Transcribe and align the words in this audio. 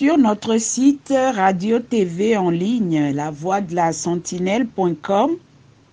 Sur 0.00 0.16
notre 0.16 0.56
site 0.56 1.12
radio-tv 1.12 2.34
en 2.34 2.48
ligne, 2.48 3.12
la 3.12 3.30
voix 3.30 3.60
de 3.60 3.74
la 3.74 3.92
sentinelle.com, 3.92 5.32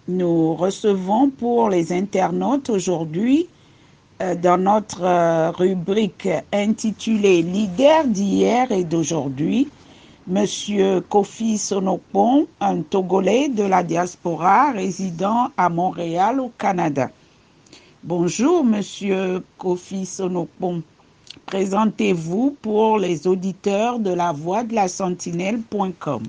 nous 0.07 0.55
recevons 0.55 1.29
pour 1.29 1.69
les 1.69 1.91
internautes 1.91 2.69
aujourd'hui, 2.69 3.49
euh, 4.21 4.33
dans 4.33 4.57
notre 4.57 5.03
euh, 5.03 5.51
rubrique 5.51 6.29
intitulée 6.53 7.41
Leader 7.41 8.05
d'hier 8.05 8.71
et 8.71 8.85
d'aujourd'hui, 8.85 9.67
Monsieur 10.25 11.01
Kofi 11.01 11.57
Sonopon, 11.57 12.47
un 12.61 12.83
Togolais 12.83 13.49
de 13.49 13.63
la 13.63 13.83
diaspora 13.83 14.71
résidant 14.71 15.49
à 15.57 15.67
Montréal 15.67 16.39
au 16.39 16.49
Canada. 16.57 17.09
Bonjour, 18.05 18.63
Monsieur 18.63 19.43
Kofi 19.57 20.05
Sonopon. 20.05 20.81
Présentez-vous 21.47 22.57
pour 22.61 22.99
les 22.99 23.25
auditeurs 23.25 23.99
de 23.99 24.13
la 24.13 24.33
voix 24.33 24.65
de 24.65 24.75
la 24.75 24.89
sentinelle.com. 24.89 26.23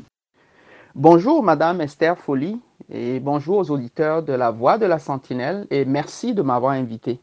Bonjour, 0.95 1.43
Madame 1.43 1.81
Esther 1.81 2.17
Folly, 2.17 2.61
et 2.89 3.19
bonjour 3.19 3.59
aux 3.59 3.71
auditeurs 3.73 4.23
de 4.23 4.33
la 4.33 4.53
voix 4.53 4.79
de 4.79 4.87
la 4.87 5.01
sentinelle, 5.01 5.67
et 5.73 5.85
merci 5.85 6.35
de 6.35 6.43
m'avoir 6.43 6.75
invité. 6.75 7.19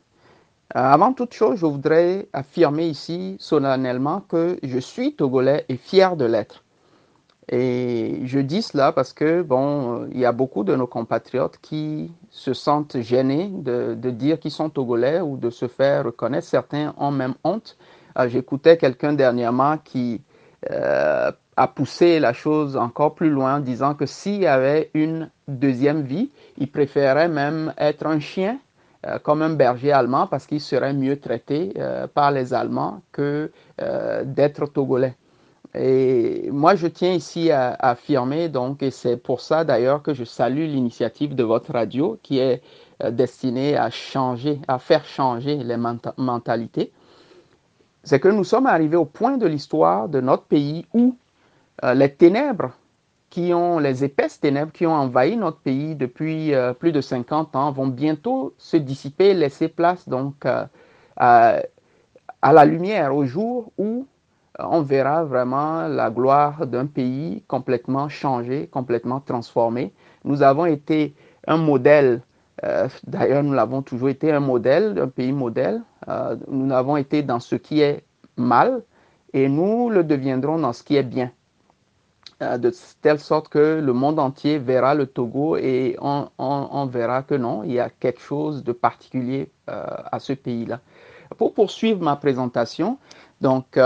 Euh, 0.76 0.80
avant 0.80 1.14
toute 1.14 1.34
chose, 1.34 1.58
je 1.58 1.66
voudrais 1.66 2.28
affirmer 2.34 2.86
ici 2.86 3.38
solennellement 3.40 4.20
que 4.28 4.60
je 4.62 4.78
suis 4.78 5.16
togolais 5.16 5.64
et 5.70 5.78
fier 5.78 6.18
de 6.18 6.26
l'être. 6.26 6.66
Et 7.48 8.22
je 8.26 8.40
dis 8.40 8.62
cela 8.62 8.92
parce 8.92 9.14
que, 9.14 9.42
bon, 9.42 10.08
il 10.12 10.20
y 10.20 10.26
a 10.26 10.32
beaucoup 10.34 10.64
de 10.64 10.76
nos 10.76 10.88
compatriotes 10.88 11.60
qui 11.62 12.12
se 12.30 12.54
sentent 12.54 13.00
gênés 13.00 13.50
de, 13.54 13.94
de 13.94 14.10
dire 14.10 14.40
qu'ils 14.40 14.52
sont 14.52 14.70
togolais 14.70 15.22
ou 15.22 15.38
de 15.38 15.50
se 15.50 15.68
faire 15.68 16.06
reconnaître. 16.06 16.48
Certains 16.48 16.94
ont 16.98 17.12
même 17.12 17.36
honte. 17.44 17.78
Euh, 18.18 18.30
J'écoutais 18.30 18.78
quelqu'un 18.78 19.14
dernièrement 19.14 19.78
qui 19.78 20.22
euh, 20.72 21.32
a 21.58 21.68
poussé 21.68 22.20
la 22.20 22.34
chose 22.34 22.76
encore 22.76 23.16
plus 23.16 23.30
loin, 23.30 23.60
disant 23.60 23.94
que 23.94 24.06
s'il 24.06 24.42
y 24.42 24.48
avait 24.48 24.90
une 24.94 25.30
deuxième 25.48 26.02
vie, 26.02 26.32
il 26.58 26.70
préférait 26.70 27.30
même 27.30 27.74
être 27.78 28.06
un 28.06 28.20
chien 28.20 28.58
euh, 29.06 29.20
comme 29.20 29.42
un 29.42 29.52
berger 29.52 29.92
allemand 29.92 30.28
parce 30.28 30.48
qu'il 30.48 30.60
serait 30.60 30.94
mieux 30.94 31.20
traité 31.20 31.74
euh, 31.78 32.08
par 32.08 32.32
les 32.32 32.54
Allemands 32.54 33.02
que 33.12 33.52
d'être 34.24 34.66
togolais. 34.68 35.16
Et 35.78 36.50
moi, 36.52 36.76
je 36.76 36.88
tiens 36.88 37.12
ici 37.12 37.52
à, 37.52 37.74
affirmer, 37.74 38.48
donc, 38.48 38.82
et 38.82 38.92
c'est 38.92 39.18
pour 39.18 39.42
ça 39.42 39.66
d'ailleurs 39.66 40.02
que 40.02 40.14
je 40.14 40.24
salue 40.24 40.68
l'initiative 40.68 41.36
de 41.36 41.44
votre 41.44 41.74
radio 41.74 42.18
qui 42.24 42.40
est 42.40 42.62
destinée 43.12 43.76
à 43.76 43.90
changer, 43.90 44.62
à 44.70 44.80
faire 44.80 45.04
changer 45.04 45.58
les 45.58 45.76
mentalités. 46.18 46.94
C'est 48.06 48.20
que 48.22 48.30
nous 48.30 48.46
sommes 48.46 48.68
arrivés 48.68 48.96
au 48.98 49.06
point 49.06 49.38
de 49.38 49.46
l'histoire 49.46 50.08
de 50.08 50.22
notre 50.22 50.44
pays 50.44 50.86
où 50.94 51.18
euh, 51.84 51.94
les 51.94 52.14
ténèbres 52.14 52.72
qui 53.30 53.54
ont, 53.54 53.80
les 53.80 54.06
épaisses 54.06 54.40
ténèbres 54.40 54.72
qui 54.72 54.88
ont 54.88 54.94
envahi 54.94 55.36
notre 55.36 55.60
pays 55.60 55.96
depuis 55.96 56.54
euh, 56.54 56.72
plus 56.72 56.94
de 56.94 57.02
50 57.02 57.56
ans 57.58 57.72
vont 57.72 57.88
bientôt 57.88 58.54
se 58.58 58.78
dissiper, 58.78 59.34
laisser 59.34 59.68
place 59.68 60.08
donc 60.08 60.46
à, 60.46 60.70
à 61.18 62.54
la 62.54 62.64
lumière, 62.66 63.16
au 63.16 63.26
jour 63.26 63.72
où 63.78 64.06
on 64.60 64.82
verra 64.82 65.24
vraiment 65.24 65.88
la 65.88 66.10
gloire 66.10 66.68
d'un 66.68 66.86
pays 66.86 67.44
complètement 67.48 68.08
changé, 68.10 68.68
complètement 68.68 69.20
transformé. 69.20 69.94
Nous 70.24 70.44
avons 70.44 70.66
été 70.66 71.14
un 71.48 71.58
modèle, 71.58 72.22
euh, 72.66 72.88
d'ailleurs 73.06 73.44
nous 73.44 73.54
l'avons 73.54 73.82
toujours 73.82 74.10
été 74.10 74.32
un 74.32 74.40
modèle, 74.40 74.98
un 75.00 75.08
pays 75.08 75.32
modèle. 75.32 75.82
Euh, 76.08 76.36
nous 76.48 76.74
avons 76.74 76.98
été 76.98 77.22
dans 77.22 77.40
ce 77.40 77.56
qui 77.56 77.82
est 77.82 78.04
mal 78.38 78.84
et 79.34 79.48
nous 79.50 79.90
le 79.90 80.04
deviendrons 80.04 80.58
dans 80.58 80.74
ce 80.74 80.84
qui 80.84 80.96
est 80.96 81.04
bien. 81.04 81.32
Euh, 82.42 82.58
de 82.58 82.74
telle 83.02 83.20
sorte 83.20 83.50
que 83.50 83.80
le 83.80 83.94
monde 83.94 84.20
entier 84.20 84.58
verra 84.58 84.96
le 84.96 85.06
Togo 85.06 85.58
et 85.58 85.96
on, 86.00 86.86
verra 86.88 87.24
que 87.24 87.36
non, 87.36 87.64
il 87.64 87.74
y 87.74 87.80
a 87.80 87.90
quelque 87.90 88.22
chose 88.22 88.64
de 88.64 88.72
particulier 88.72 89.52
à 89.68 90.20
ce 90.20 90.34
pays-là. 90.34 90.80
Pour 91.38 91.54
poursuivre 91.54 92.04
ma 92.04 92.16
présentation, 92.16 93.00
donc 93.42 93.80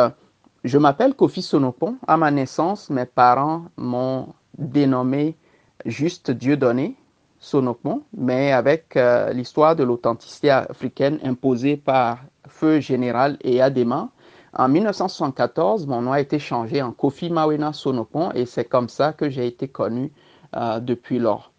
je 0.63 0.77
m'appelle 0.77 1.13
Kofi 1.13 1.41
Sonopon. 1.41 1.97
À 2.07 2.17
ma 2.17 2.31
naissance, 2.31 2.89
mes 2.89 3.05
parents 3.05 3.65
m'ont 3.77 4.33
dénommé 4.57 5.37
juste 5.85 6.31
Dieu 6.31 6.57
donné, 6.57 6.95
Sonopon, 7.39 8.03
mais 8.15 8.51
avec 8.51 8.95
euh, 8.97 9.31
l'histoire 9.31 9.75
de 9.75 9.83
l'authenticité 9.83 10.49
africaine 10.49 11.19
imposée 11.23 11.77
par 11.77 12.19
Feu 12.47 12.79
Général 12.79 13.37
et 13.41 13.61
Adema. 13.61 14.09
En 14.53 14.67
1974, 14.67 15.87
mon 15.87 16.01
nom 16.01 16.11
a 16.11 16.19
été 16.19 16.37
changé 16.39 16.81
en 16.81 16.91
Kofi 16.91 17.29
Mawena 17.29 17.71
Sonopon 17.71 18.31
et 18.33 18.45
c'est 18.45 18.65
comme 18.65 18.89
ça 18.89 19.13
que 19.13 19.29
j'ai 19.29 19.47
été 19.47 19.67
connu 19.67 20.11
euh, 20.55 20.79
depuis 20.79 21.19
lors. 21.19 21.51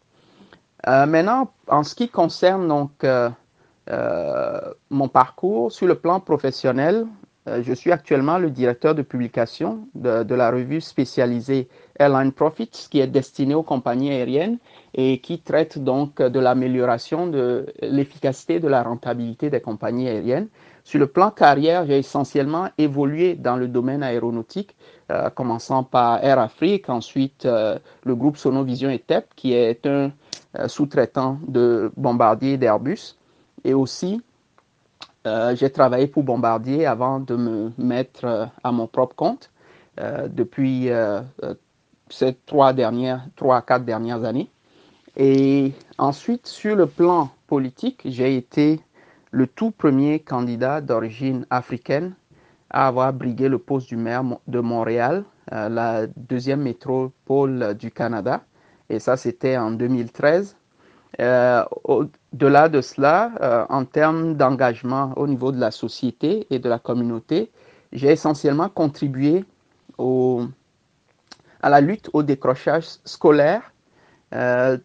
Euh, 0.87 1.07
maintenant, 1.07 1.51
en 1.69 1.83
ce 1.83 1.95
qui 1.95 2.09
concerne 2.09 2.69
donc 2.69 3.05
mon 4.91 5.09
parcours 5.09 5.73
sur 5.73 5.89
le 5.89 5.97
plan 5.97 6.21
professionnel, 6.21 7.07
je 7.47 7.73
suis 7.73 7.91
actuellement 7.91 8.39
le 8.39 8.51
directeur 8.51 8.95
de 8.95 9.03
publication 9.03 9.89
de, 9.97 10.35
la 10.35 10.51
revue 10.53 10.81
spécialisée 10.81 11.69
Airline 12.01 12.33
Profits, 12.33 12.89
qui 12.91 12.99
est 12.99 13.07
destinée 13.07 13.55
aux 13.55 13.63
compagnies 13.63 14.11
aériennes 14.11 14.59
et 14.95 15.19
qui 15.19 15.39
traite 15.39 15.79
donc 15.79 16.21
de 16.21 16.41
l'amélioration 16.41 17.27
de 17.27 17.67
l'efficacité 17.83 18.59
de 18.59 18.69
la 18.69 18.83
rentabilité 18.83 19.51
des 19.51 19.61
compagnies 19.61 20.09
aériennes. 20.09 20.49
Sur 20.83 20.99
le 20.99 21.07
plan 21.07 21.31
carrière, 21.31 21.87
j'ai 21.87 21.99
essentiellement 21.99 22.71
évolué 22.79 23.35
dans 23.35 23.57
le 23.57 23.69
domaine 23.69 24.03
aéronautique, 24.03 24.75
euh, 25.11 25.29
commençant 25.29 25.85
par 25.85 26.25
Air 26.25 26.39
Afrique, 26.39 26.89
ensuite 26.89 27.45
euh, 27.45 27.79
le 28.05 28.15
groupe 28.15 28.39
Sonovision 28.39 28.89
ETEP, 28.89 29.27
qui 29.37 29.53
est 29.53 29.87
un 29.87 30.11
euh, 30.59 30.69
sous-traitant 30.69 31.39
de 31.47 31.93
Bombardier 31.97 32.57
d'Airbus, 32.57 33.17
et 33.63 33.75
aussi 33.75 34.23
j'ai 35.53 35.69
travaillé 35.69 36.07
pour 36.07 36.23
Bombardier 36.23 36.87
avant 36.87 37.21
de 37.21 37.37
me 37.37 37.73
mettre 37.77 38.49
à 38.65 38.73
mon 38.73 38.87
propre 38.87 39.15
compte 39.15 39.51
depuis 39.99 40.89
ces 42.11 42.35
trois 42.47 42.73
dernières, 42.73 43.27
trois 43.37 43.63
quatre 43.63 43.85
dernières 43.85 44.25
années. 44.25 44.51
Et 45.17 45.73
ensuite, 45.99 46.47
sur 46.47 46.77
le 46.77 46.87
plan 46.87 47.31
politique, 47.47 48.03
j'ai 48.05 48.37
été 48.37 48.81
le 49.31 49.47
tout 49.47 49.71
premier 49.71 50.21
candidat 50.21 50.81
d'origine 50.81 51.47
africaine 51.51 52.15
à 52.71 52.87
avoir 52.87 53.13
brigué 53.13 53.49
le 53.49 53.59
poste 53.59 53.89
du 53.89 53.97
maire 53.97 54.23
de 54.47 54.61
Montréal, 54.61 55.25
euh, 55.53 55.69
la 55.69 56.07
deuxième 56.07 56.63
métropole 56.63 57.75
du 57.75 57.91
Canada. 57.91 58.43
Et 58.89 58.99
ça, 58.99 59.17
c'était 59.17 59.57
en 59.57 59.73
2013. 59.73 60.57
Euh, 61.21 61.65
Au-delà 61.85 62.69
de 62.69 62.81
cela, 62.81 63.33
euh, 63.41 63.65
en 63.69 63.85
termes 63.85 64.35
d'engagement 64.35 65.13
au 65.17 65.27
niveau 65.27 65.51
de 65.51 65.59
la 65.59 65.73
société 65.73 66.47
et 66.51 66.59
de 66.61 66.69
la 66.69 66.79
communauté, 66.79 67.51
j'ai 67.93 68.13
essentiellement 68.13 68.69
contribué 68.69 69.45
au, 69.99 70.45
à 71.63 71.71
la 71.71 71.81
lutte 71.81 72.11
au 72.13 72.23
décrochage 72.23 72.87
scolaire 73.05 73.73
euh, 74.35 74.79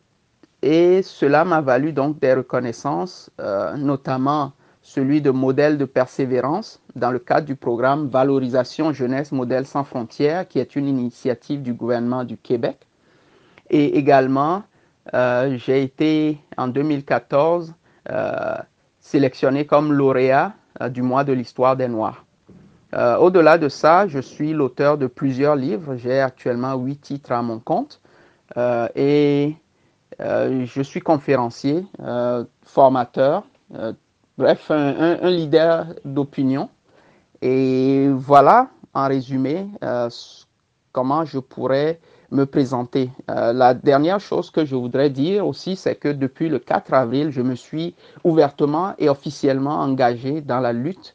et 0.62 1.04
cela 1.04 1.46
m'a 1.46 1.62
valu 1.62 1.94
donc 1.94 2.20
des 2.20 2.34
reconnaissances, 2.34 3.30
euh, 3.40 3.76
notamment 3.78 4.54
celui 4.82 5.22
de 5.22 5.30
modèle 5.30 5.78
de 5.78 5.86
persévérance 5.86 6.82
dans 6.96 7.12
le 7.12 7.20
cadre 7.20 7.46
du 7.46 7.56
programme 7.56 8.08
Valorisation 8.08 8.92
Jeunesse 8.92 9.32
Modèle 9.32 9.68
sans 9.68 9.84
frontières, 9.84 10.48
qui 10.48 10.58
est 10.58 10.76
une 10.76 10.88
initiative 10.88 11.62
du 11.62 11.74
gouvernement 11.74 12.24
du 12.24 12.38
Québec. 12.38 12.88
Et 13.70 13.98
également 13.98 14.64
euh, 15.14 15.56
j'ai 15.58 15.84
été 15.84 16.40
en 16.58 16.68
2014 16.68 17.76
euh, 18.10 18.56
sélectionné 19.00 19.68
comme 19.68 19.94
lauréat 19.94 20.54
du 20.90 21.04
mois 21.04 21.24
de 21.24 21.34
l'histoire 21.34 21.78
des 21.78 21.88
Noirs. 21.88 22.26
Euh, 22.96 23.18
au-delà 23.18 23.58
de 23.58 23.68
ça, 23.68 24.08
je 24.08 24.20
suis 24.20 24.54
l'auteur 24.54 24.98
de 24.98 25.08
plusieurs 25.08 25.56
livres. 25.56 25.96
J'ai 25.98 26.22
actuellement 26.22 26.76
huit 26.76 26.98
titres 26.98 27.32
à 27.32 27.42
mon 27.42 27.60
compte 27.60 28.00
euh, 28.56 28.88
et 28.96 29.56
euh, 30.22 30.66
je 30.66 30.82
suis 30.82 31.02
conférencier, 31.02 31.86
formateur, 32.64 33.44
bref, 34.38 34.72
un, 34.72 35.30
leader 35.30 35.88
d'opinion. 36.06 36.70
Et 37.42 38.08
voilà, 38.10 38.70
en 38.94 39.08
résumé, 39.08 39.68
comment 40.94 41.26
je 41.26 41.40
pourrais 41.40 42.00
me 42.32 42.46
présenter. 42.46 43.12
La 43.28 43.74
dernière 43.74 44.20
chose 44.20 44.50
que 44.52 44.64
je 44.64 44.76
voudrais 44.76 45.10
dire 45.10 45.46
aussi, 45.46 45.76
c'est 45.76 45.96
que 45.96 46.08
depuis 46.08 46.48
le 46.48 46.60
4 46.60 46.94
avril, 46.94 47.32
je 47.32 47.42
me 47.42 47.56
suis 47.56 47.94
ouvertement 48.24 48.94
et 48.98 49.10
officiellement 49.10 49.80
engagé 49.82 50.42
dans 50.42 50.60
la 50.60 50.72
lutte 50.72 51.15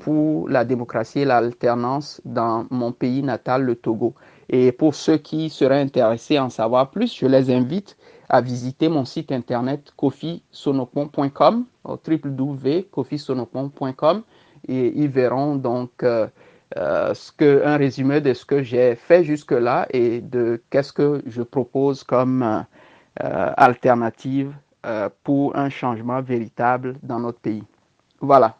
pour 0.00 0.48
la 0.48 0.64
démocratie 0.64 1.20
et 1.20 1.24
l'alternance 1.24 2.20
dans 2.24 2.66
mon 2.70 2.90
pays 2.92 3.22
natal, 3.22 3.62
le 3.64 3.76
Togo. 3.76 4.14
Et 4.48 4.72
pour 4.72 4.94
ceux 4.94 5.18
qui 5.18 5.50
seraient 5.50 5.80
intéressés 5.80 6.38
à 6.38 6.44
en 6.44 6.50
savoir 6.50 6.90
plus, 6.90 7.14
je 7.14 7.26
les 7.26 7.50
invite 7.50 7.98
à 8.28 8.40
visiter 8.40 8.88
mon 8.88 9.04
site 9.04 9.30
internet 9.32 9.92
kofisonopon.com, 9.96 11.66
www.kofisonopon.com, 11.84 14.22
et 14.66 14.98
ils 14.98 15.08
verront 15.08 15.54
donc 15.56 16.02
euh, 16.02 16.26
ce 17.14 17.32
que, 17.32 17.62
un 17.64 17.76
résumé 17.76 18.20
de 18.20 18.34
ce 18.34 18.44
que 18.44 18.62
j'ai 18.62 18.94
fait 18.94 19.24
jusque-là 19.24 19.86
et 19.90 20.20
de 20.20 20.62
qu'est-ce 20.70 20.92
que 20.92 21.22
je 21.26 21.42
propose 21.42 22.04
comme 22.04 22.64
alternative 23.16 24.54
pour 25.24 25.56
un 25.56 25.70
changement 25.70 26.22
véritable 26.22 26.94
dans 27.02 27.18
notre 27.18 27.40
pays. 27.40 27.64
Voilà. 28.20 28.56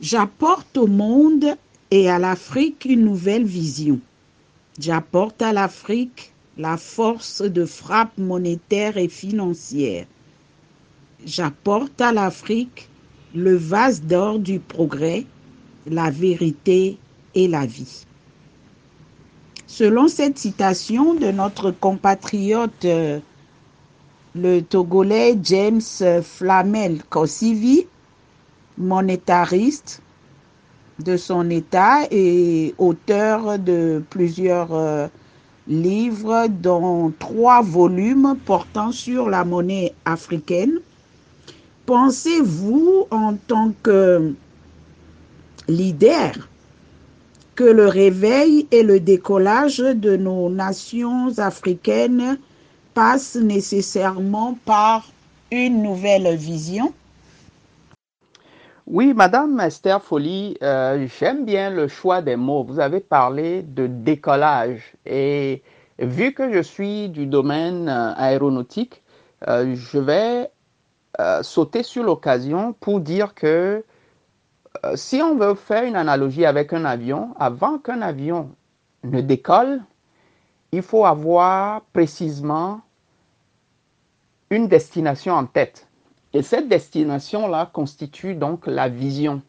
J'apporte 0.00 0.76
au 0.76 0.86
monde 0.88 1.56
et 1.90 2.10
à 2.10 2.18
l'Afrique 2.18 2.84
une 2.84 3.04
nouvelle 3.04 3.44
vision. 3.44 4.00
J'apporte 4.78 5.40
à 5.40 5.52
l'Afrique 5.52 6.32
la 6.58 6.76
force 6.76 7.42
de 7.42 7.64
frappe 7.64 8.18
monétaire 8.18 8.96
et 8.96 9.08
financière. 9.08 10.06
J'apporte 11.24 12.00
à 12.00 12.12
l'Afrique 12.12 12.88
le 13.34 13.56
vase 13.56 14.02
d'or 14.02 14.40
du 14.40 14.58
progrès, 14.58 15.26
la 15.86 16.10
vérité 16.10 16.98
et 17.34 17.46
la 17.46 17.64
vie. 17.64 18.04
Selon 19.66 20.08
cette 20.08 20.38
citation 20.38 21.14
de 21.14 21.30
notre 21.30 21.70
compatriote 21.70 22.84
euh, 22.84 23.20
le 24.34 24.60
Togolais 24.60 25.38
James 25.42 25.80
Flamel 26.22 27.02
Kossivi, 27.04 27.86
monétariste 28.78 30.00
de 30.98 31.16
son 31.16 31.50
État 31.50 32.02
et 32.10 32.74
auteur 32.78 33.58
de 33.58 34.02
plusieurs 34.10 34.72
euh, 34.74 35.08
livres, 35.66 36.46
dont 36.48 37.12
trois 37.18 37.62
volumes 37.62 38.36
portant 38.44 38.92
sur 38.92 39.28
la 39.28 39.44
monnaie 39.44 39.92
africaine. 40.04 40.78
Pensez-vous, 41.86 43.06
en 43.10 43.34
tant 43.34 43.72
que 43.82 44.32
leader, 45.68 46.32
que 47.54 47.64
le 47.64 47.86
réveil 47.88 48.66
et 48.70 48.82
le 48.82 49.00
décollage 49.00 49.78
de 49.78 50.16
nos 50.16 50.48
nations 50.48 51.38
africaines 51.38 52.38
passent 52.94 53.36
nécessairement 53.36 54.58
par 54.64 55.10
une 55.50 55.82
nouvelle 55.82 56.36
vision? 56.36 56.92
Oui, 58.86 59.14
Madame 59.14 59.58
Esther 59.60 60.02
Folly, 60.02 60.58
euh, 60.62 61.06
j'aime 61.18 61.46
bien 61.46 61.70
le 61.70 61.88
choix 61.88 62.20
des 62.20 62.36
mots. 62.36 62.64
Vous 62.64 62.80
avez 62.80 63.00
parlé 63.00 63.62
de 63.62 63.86
décollage 63.86 64.92
et 65.06 65.62
vu 65.98 66.34
que 66.34 66.52
je 66.52 66.60
suis 66.60 67.08
du 67.08 67.26
domaine 67.26 67.88
euh, 67.88 68.12
aéronautique, 68.14 69.02
euh, 69.48 69.74
je 69.74 69.98
vais 69.98 70.50
sauter 71.42 71.84
sur 71.84 72.02
l'occasion 72.02 72.72
pour 72.72 72.98
dire 72.98 73.34
que 73.34 73.84
si 74.96 75.22
on 75.22 75.36
veut 75.36 75.54
faire 75.54 75.84
une 75.84 75.94
analogie 75.94 76.44
avec 76.44 76.72
un 76.72 76.84
avion, 76.84 77.34
avant 77.38 77.78
qu'un 77.78 78.02
avion 78.02 78.50
ne 79.04 79.20
décolle, 79.20 79.80
il 80.72 80.82
faut 80.82 81.06
avoir 81.06 81.82
précisément 81.92 82.80
une 84.50 84.66
destination 84.66 85.34
en 85.34 85.46
tête. 85.46 85.86
Et 86.34 86.42
cette 86.42 86.68
destination-là 86.68 87.70
constitue 87.72 88.34
donc 88.34 88.66
la 88.66 88.88
vision. 88.88 89.40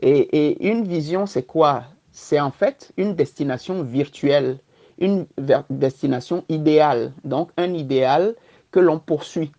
Et, 0.00 0.66
une 0.66 0.84
vision, 0.84 1.26
c'est 1.26 1.42
quoi? 1.42 1.84
C'est 2.12 2.40
en 2.40 2.50
fait 2.50 2.92
une 2.96 3.14
destination 3.14 3.82
virtuelle, 3.82 4.58
une 4.98 5.26
destination 5.68 6.44
idéale, 6.48 7.12
donc 7.24 7.50
un 7.58 7.74
idéal 7.74 8.34
que 8.70 8.80
l'on 8.80 8.98
poursuit. 8.98 9.52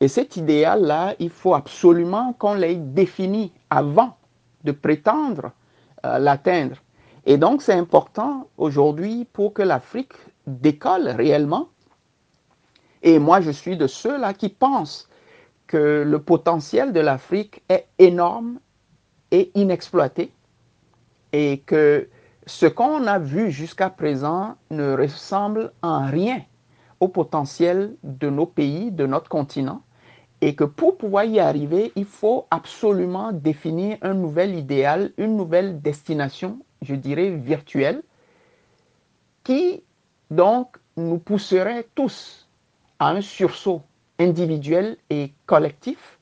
Et 0.00 0.06
cet 0.06 0.36
idéal-là, 0.36 1.14
il 1.18 1.30
faut 1.30 1.54
absolument 1.54 2.32
qu'on 2.34 2.54
l'ait 2.54 2.76
défini 2.76 3.52
avant 3.68 4.16
de 4.62 4.70
prétendre 4.70 5.50
euh, 6.04 6.18
l'atteindre. 6.18 6.76
Et 7.24 7.38
donc, 7.38 7.60
c'est 7.60 7.72
important 7.72 8.48
aujourd'hui 8.56 9.26
pour 9.32 9.52
que 9.52 9.62
l'Afrique 9.62 10.12
décolle 10.46 11.08
réellement. 11.08 11.68
Et 13.02 13.18
moi, 13.18 13.40
je 13.40 13.50
suis 13.50 13.76
de 13.76 13.88
ceux-là 13.88 14.32
qui 14.32 14.48
pensent 14.48 15.08
que 15.66 16.04
le 16.06 16.18
potentiel 16.18 16.92
de 16.92 17.00
l'Afrique 17.00 17.62
est 17.68 17.86
énorme 17.98 18.58
et 19.30 19.50
inexploité 19.54 20.30
et 21.32 21.58
que 21.66 22.08
ce 22.46 22.66
qu'on 22.66 23.06
a 23.06 23.18
vu 23.18 23.50
jusqu'à 23.50 23.90
présent 23.90 24.54
ne 24.70 24.96
ressemble 24.96 25.72
en 25.82 26.06
rien 26.06 26.42
au 27.00 27.08
potentiel 27.08 27.96
de 28.04 28.30
nos 28.30 28.46
pays, 28.46 28.90
de 28.90 29.06
notre 29.06 29.28
continent, 29.28 29.82
et 30.40 30.54
que 30.54 30.64
pour 30.64 30.96
pouvoir 30.96 31.24
y 31.24 31.40
arriver, 31.40 31.92
il 31.96 32.04
faut 32.04 32.46
absolument 32.50 33.32
définir 33.32 33.98
un 34.02 34.14
nouvel 34.14 34.54
idéal, 34.54 35.12
une 35.18 35.36
nouvelle 35.36 35.80
destination, 35.80 36.58
je 36.82 36.94
dirais 36.94 37.30
virtuelle, 37.30 38.02
qui 39.44 39.82
donc 40.30 40.76
nous 40.96 41.18
pousserait 41.18 41.86
tous 41.94 42.48
à 42.98 43.10
un 43.10 43.20
sursaut 43.20 43.82
individuel 44.18 44.96
et 45.10 45.32
collectif 45.46 46.18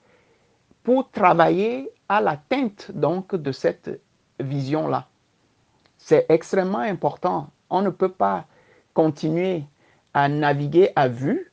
pour 0.82 1.10
travailler 1.10 1.90
à 2.08 2.20
l'atteinte 2.20 2.90
donc 2.94 3.34
de 3.34 3.52
cette 3.52 4.00
vision-là. 4.40 5.06
C'est 5.98 6.26
extrêmement 6.28 6.78
important. 6.78 7.48
On 7.70 7.80
ne 7.80 7.90
peut 7.90 8.10
pas 8.10 8.44
continuer 8.92 9.64
à 10.12 10.28
naviguer 10.28 10.90
à 10.96 11.08
vue 11.08 11.50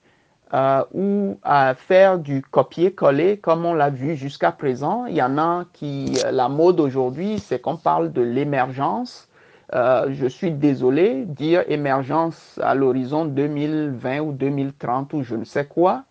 euh, 0.53 0.83
ou 0.93 1.39
à 1.43 1.73
faire 1.73 2.19
du 2.19 2.41
copier-coller 2.41 3.37
comme 3.37 3.65
on 3.65 3.73
l'a 3.73 3.89
vu 3.89 4.15
jusqu'à 4.15 4.51
présent. 4.51 5.05
Il 5.05 5.15
y 5.15 5.23
en 5.23 5.37
a 5.37 5.65
qui, 5.71 6.17
la 6.29 6.49
mode 6.49 6.79
aujourd'hui, 6.79 7.39
c'est 7.39 7.59
qu'on 7.59 7.77
parle 7.77 8.11
de 8.11 8.21
l'émergence. 8.21 9.29
Euh, 9.73 10.09
je 10.11 10.27
suis 10.27 10.51
désolé, 10.51 11.23
dire 11.25 11.63
émergence 11.69 12.59
à 12.61 12.75
l'horizon 12.75 13.23
2020 13.23 14.19
ou 14.19 14.33
2030 14.33 15.13
ou 15.13 15.23
je 15.23 15.35
ne 15.35 15.45
sais 15.45 15.65
quoi, 15.65 16.03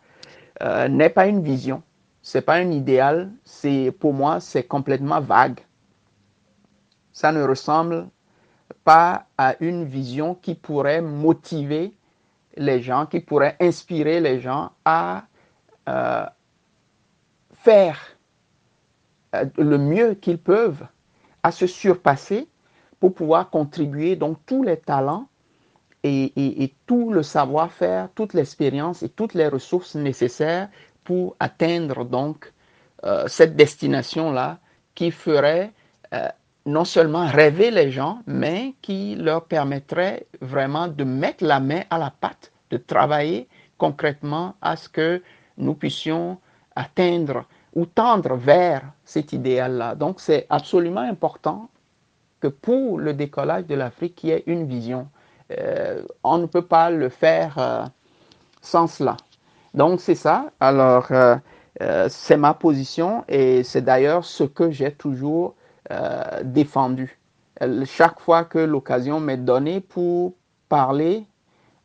euh, 0.63 0.89
n'est 0.89 1.09
pas 1.09 1.27
une 1.27 1.43
vision, 1.43 1.83
c'est 2.23 2.43
pas 2.43 2.55
un 2.55 2.71
idéal, 2.71 3.31
c'est 3.45 3.93
pour 3.99 4.13
moi 4.13 4.41
c'est 4.41 4.65
complètement 4.65 5.21
vague. 5.21 5.61
Ça 7.13 7.33
ne 7.33 7.43
ressemble 7.43 8.09
pas 8.85 9.27
à 9.39 9.57
une 9.61 9.85
vision 9.85 10.35
qui 10.35 10.55
pourrait 10.55 11.01
motiver 11.01 11.95
les 12.57 12.83
gens, 12.83 13.07
qui 13.07 13.21
pourrait 13.21 13.57
inspirer 13.61 14.21
les 14.21 14.41
gens 14.41 14.73
à 14.85 15.25
euh, 15.89 16.27
faire 17.55 17.99
euh, 19.35 19.47
le 19.57 19.79
mieux 19.79 20.15
qu'ils 20.15 20.39
peuvent, 20.39 20.87
à 21.43 21.53
se 21.53 21.67
surpasser 21.67 22.49
pour 22.99 23.15
pouvoir 23.15 23.49
contribuer. 23.49 24.17
Donc 24.17 24.39
tous 24.45 24.63
les 24.63 24.77
talents 24.77 25.30
et, 26.03 26.75
tout 26.87 27.13
le 27.13 27.23
savoir-faire, 27.23 28.09
toute 28.15 28.35
l'expérience 28.35 29.03
et 29.03 29.09
toutes 29.09 29.35
les 29.35 29.49
ressources 29.49 29.95
nécessaires 29.95 30.69
pour 31.05 31.37
atteindre 31.41 32.05
donc 32.05 32.53
euh, 33.05 33.27
cette 33.29 33.57
destination-là 33.57 34.59
qui 34.95 35.11
ferait 35.11 35.73
euh, 36.13 36.29
non 36.67 36.85
seulement 36.85 37.27
rêver 37.27 37.71
les 37.71 37.91
gens, 37.91 38.21
mais 38.27 38.75
qui 38.83 39.15
leur 39.17 39.45
permettrait 39.45 40.27
vraiment 40.41 40.89
de 40.89 41.05
mettre 41.05 41.45
la 41.45 41.61
main 41.61 41.83
à 41.91 41.99
la 41.99 42.11
pâte, 42.11 42.53
de 42.71 42.77
travailler 42.77 43.49
concrètement 43.79 44.55
à 44.61 44.77
ce 44.77 44.89
que 44.89 45.23
nous 45.57 45.75
puissions 45.75 46.39
atteindre 46.77 47.45
ou 47.75 47.87
tendre 47.87 48.35
vers 48.37 48.83
cet 49.05 49.33
idéal-là. 49.33 49.95
Donc 49.95 50.21
c'est 50.21 50.47
absolument 50.51 51.01
important 51.01 51.71
que 52.41 52.49
pour 52.49 52.99
le 52.99 53.15
décollage 53.15 53.67
de 53.67 53.75
l'Afrique, 53.75 54.25
il 54.25 54.31
y 54.31 54.33
ait 54.33 54.45
une 54.47 54.67
vision. 54.67 55.09
Euh, 55.59 56.03
on 56.23 56.39
ne 56.39 56.47
peut 56.47 56.63
pas 56.63 56.91
le 56.91 57.09
faire 57.09 57.59
euh, 57.59 57.85
sans 58.63 58.87
cela. 58.87 59.17
Donc 59.75 60.01
c'est 60.01 60.15
ça. 60.15 60.51
Alors 60.61 61.09
euh, 61.11 61.37
c'est 62.09 62.37
ma 62.37 62.55
position 62.55 63.25
et 63.29 63.63
c'est 63.63 63.83
d'ailleurs 63.83 64.25
ce 64.25 64.45
que 64.45 64.71
j'ai 64.71 64.93
toujours 64.93 65.55
défendu. 66.45 67.19
Chaque 67.85 68.21
fois 68.21 68.45
que 68.45 68.59
l'occasion 68.59 69.19
m'est 69.19 69.37
donnée 69.37 69.81
pour 69.81 70.35
parler, 70.69 71.27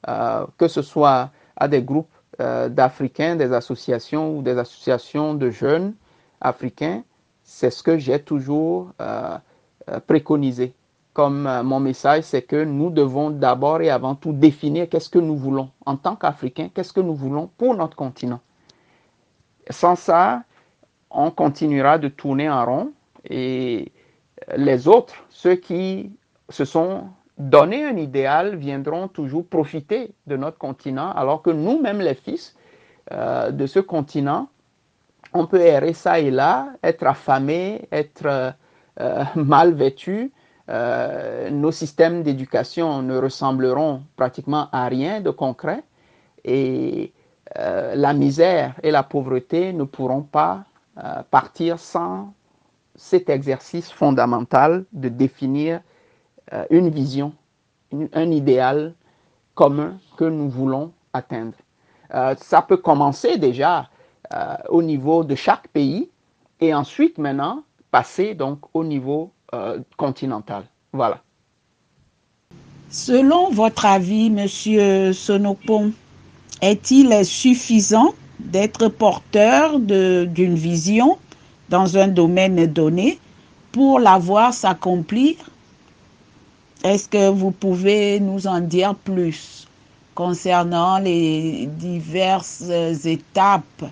que 0.06 0.68
ce 0.68 0.84
soit 0.84 1.32
à 1.56 1.68
des 1.68 1.82
groupes 1.82 2.14
d'Africains, 2.38 3.36
des 3.36 3.52
associations 3.52 4.38
ou 4.38 4.44
des 4.44 4.60
associations 4.60 5.34
de 5.34 5.50
jeunes 5.50 5.94
africains, 6.40 7.04
c'est 7.44 7.72
ce 7.72 7.82
que 7.82 7.98
j'ai 7.98 8.20
toujours 8.20 8.92
préconisé 10.06 10.76
comme 11.16 11.48
euh, 11.48 11.64
mon 11.64 11.80
message, 11.80 12.24
c'est 12.24 12.42
que 12.42 12.62
nous 12.66 12.90
devons 12.90 13.30
d'abord 13.30 13.82
et 13.82 13.90
avant 13.90 14.16
tout 14.16 14.34
définir 14.34 14.90
qu'est-ce 14.90 15.10
que 15.10 15.18
nous 15.18 15.38
voulons 15.38 15.72
en 15.86 15.96
tant 15.96 16.18
qu'Africains, 16.18 16.70
qu'est-ce 16.76 16.92
que 16.92 17.00
nous 17.00 17.16
voulons 17.16 17.50
pour 17.58 17.74
notre 17.74 17.96
continent? 17.96 18.42
Sans 19.70 19.96
ça, 19.96 20.44
on 21.10 21.32
continuera 21.32 21.98
de 22.00 22.10
tourner 22.10 22.50
en 22.50 22.66
rond 22.66 22.92
et 23.24 23.94
les 24.58 24.90
autres, 24.90 25.16
ceux 25.30 25.56
qui 25.56 26.12
se 26.50 26.66
sont 26.66 27.06
donné 27.38 27.86
un 27.86 27.96
idéal, 27.96 28.58
viendront 28.58 29.08
toujours 29.08 29.48
profiter 29.48 30.12
de 30.28 30.36
notre 30.36 30.58
continent, 30.58 31.12
alors 31.14 31.42
que 31.42 31.50
nous-mêmes, 31.50 32.02
les 32.02 32.16
fils 32.16 32.58
euh, 33.14 33.52
de 33.52 33.66
ce 33.68 33.80
continent, 33.80 34.50
on 35.34 35.48
peut 35.48 35.62
errer 35.62 35.94
ça 35.94 36.20
et 36.20 36.30
là, 36.30 36.74
être 36.84 37.08
affamés, 37.08 37.88
être 37.94 38.54
mal 39.36 39.74
vêtus, 39.74 40.32
nos 40.68 41.72
systèmes 41.72 42.24
d'éducation 42.24 43.02
ne 43.04 43.18
ressembleront 43.18 44.02
pratiquement 44.16 44.68
à 44.72 44.86
rien 44.88 45.22
de 45.22 45.30
concret 45.30 45.84
et 46.44 47.14
la 47.56 48.14
misère 48.14 48.74
et 48.82 48.90
la 48.90 49.04
pauvreté 49.04 49.74
ne 49.74 49.84
pourront 49.84 50.24
pas 50.24 50.64
partir 51.30 51.80
sans 51.80 52.34
cet 52.96 53.30
exercice 53.30 53.92
fondamental 53.92 54.86
de 54.92 55.10
définir 55.10 55.82
une 56.72 56.90
vision, 56.90 57.34
un 58.14 58.32
idéal 58.32 58.96
commun 59.54 59.98
que 60.18 60.26
nous 60.26 60.50
voulons 60.50 60.92
atteindre. 61.14 61.54
Euh, 62.14 62.36
ça 62.38 62.62
peut 62.62 62.78
commencer 62.78 63.38
déjà 63.38 63.90
euh, 64.34 64.56
au 64.70 64.84
niveau 64.84 65.24
de 65.24 65.34
chaque 65.34 65.68
pays 65.70 66.12
et 66.60 66.74
ensuite 66.74 67.18
maintenant 67.18 67.64
passer 67.90 68.36
donc 68.36 68.60
au 68.74 68.84
niveau 68.84 69.32
euh, 69.54 69.80
continental. 69.98 70.64
Voilà. 70.94 71.22
Selon 72.90 73.50
votre 73.52 73.86
avis, 73.86 74.30
Monsieur 74.30 75.12
Sonopon, 75.14 75.92
est-il 76.62 77.26
suffisant 77.26 78.14
d'être 78.40 78.88
porteur 78.88 79.80
d'une 79.80 80.56
vision 80.56 81.18
dans 81.70 81.98
un 81.98 82.08
domaine 82.08 82.66
donné 82.68 83.20
pour 83.72 84.00
la 84.00 84.18
voir 84.18 84.54
s'accomplir? 84.54 85.36
Est-ce 86.84 87.10
que 87.10 87.30
vous 87.30 87.52
pouvez 87.52 88.20
nous 88.20 88.48
en 88.48 88.62
dire 88.62 88.96
plus 88.96 89.68
concernant 90.14 91.00
les 91.00 91.66
diverses 91.66 92.70
étapes 93.06 93.86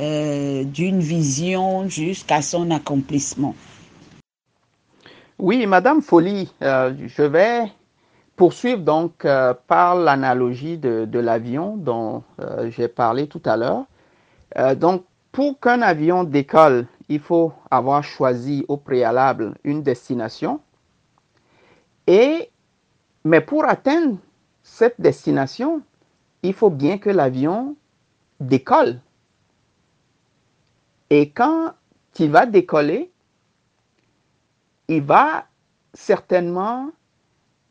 euh, 0.00 0.64
d'une 0.64 1.00
vision 1.00 1.88
jusqu'à 1.88 2.42
son 2.42 2.70
accomplissement? 2.70 3.54
Oui, 5.42 5.66
Madame 5.66 6.02
Folly, 6.02 6.52
euh, 6.60 6.92
je 7.06 7.22
vais 7.22 7.62
poursuivre 8.36 8.82
donc 8.82 9.24
euh, 9.24 9.54
par 9.68 9.94
l'analogie 9.94 10.76
de, 10.76 11.06
de 11.06 11.18
l'avion 11.18 11.78
dont 11.78 12.22
j'ai 12.68 12.88
parlé 12.88 13.26
tout 13.26 13.40
à 13.46 13.56
l'heure. 13.56 13.86
donc, 14.76 15.04
pour 15.32 15.58
qu'un 15.58 15.80
avion 15.80 16.24
décolle, 16.24 16.86
il 17.08 17.20
faut 17.20 17.54
avoir 17.70 18.04
choisi 18.04 18.66
au 18.68 18.76
préalable 18.76 19.54
une 19.64 19.82
destination 19.82 20.60
et, 22.06 22.50
mais 23.24 23.40
pour 23.40 23.64
atteindre 23.64 24.18
cette 24.62 25.00
destination, 25.00 25.80
il 26.42 26.52
faut 26.52 26.68
bien 26.68 26.98
que 26.98 27.08
l'avion 27.08 27.76
décolle. 28.40 29.00
Et 31.08 31.30
quand 31.30 31.72
il 32.18 32.30
va 32.30 32.44
décoller, 32.44 33.10
il 34.90 35.02
va 35.02 35.44
certainement, 35.94 36.88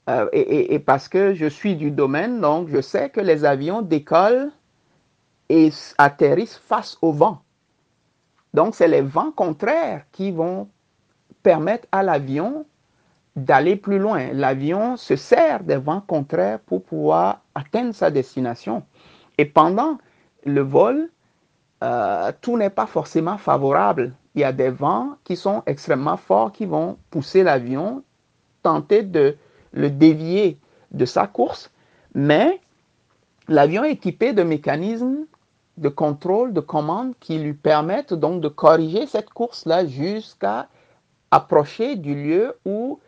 euh, 0.09 0.29
et, 0.31 0.79
parce 0.79 1.09
que 1.09 1.33
je 1.33 1.47
suis 1.47 1.75
du 1.75 1.91
domaine, 1.91 2.39
donc 2.39 2.69
je 2.69 2.79
sais 2.79 3.09
que 3.09 3.19
les 3.19 3.43
avions 3.43 3.81
décollent 3.81 4.51
et 5.49 5.69
atterrissent 5.97 6.61
face 6.65 6.97
au 7.01 7.11
vent. 7.11 7.41
Donc 8.53 8.73
c'est 8.73 8.87
les 8.87 9.01
vents 9.01 9.31
contraires 9.31 10.05
qui 10.13 10.31
vont 10.31 10.69
permettre 11.43 11.87
à 11.91 12.03
l'avion 12.03 12.65
d'aller 13.35 13.75
plus 13.75 13.99
loin. 13.99 14.31
L'avion 14.31 14.95
se 14.95 15.17
sert 15.17 15.63
des 15.63 15.75
vents 15.75 16.01
contraires 16.01 16.59
pour 16.59 16.83
pouvoir 16.83 17.41
atteindre 17.53 17.93
sa 17.93 18.11
destination. 18.11 18.83
Et 19.37 19.45
pendant 19.45 19.97
le 20.45 20.61
vol, 20.61 21.09
euh, 21.83 22.31
tout 22.39 22.57
n'est 22.57 22.69
pas 22.69 22.87
forcément 22.87 23.37
favorable. 23.37 24.13
Il 24.39 24.43
y 24.43 24.45
a 24.45 24.53
des 24.53 24.69
vents 24.69 25.17
qui 25.25 25.35
sont 25.35 25.63
extrêmement 25.65 26.15
forts 26.15 26.53
qui 26.53 26.65
vont 26.65 26.97
pousser 27.09 27.43
l'avion, 27.43 28.03
tenter 28.63 29.03
de 29.03 29.35
le 29.73 29.89
dévier 29.89 30.57
de 30.91 31.03
sa 31.03 31.27
course, 31.27 31.71
mais 32.15 32.61
l'avion 33.49 33.83
est 33.83 33.91
équipé 33.91 34.31
de 34.31 34.43
mécanismes 34.43 35.25
de 35.75 35.89
contrôle, 35.89 36.53
de 36.53 36.61
commande 36.61 37.15
qui 37.19 37.37
lui 37.37 37.53
permettent 37.53 38.13
donc 38.13 38.39
de 38.39 38.47
corriger 38.47 39.07
cette 39.07 39.29
course-là 39.29 39.85
jusqu'à 39.85 40.69
approcher 41.31 41.97
du 41.97 42.15
lieu 42.15 42.55
où 42.63 43.01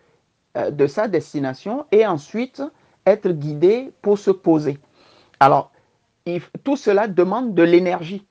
euh, 0.57 0.69
de 0.69 0.85
sa 0.85 1.07
destination 1.07 1.85
et 1.93 2.05
ensuite 2.05 2.61
être 3.05 3.29
guidé 3.29 3.93
pour 4.01 4.19
se 4.19 4.31
poser. 4.31 4.79
Alors, 5.39 5.71
tout 6.65 6.75
cela 6.75 7.07
demande 7.07 7.53
de 7.53 7.63
l'énergie. 7.63 8.25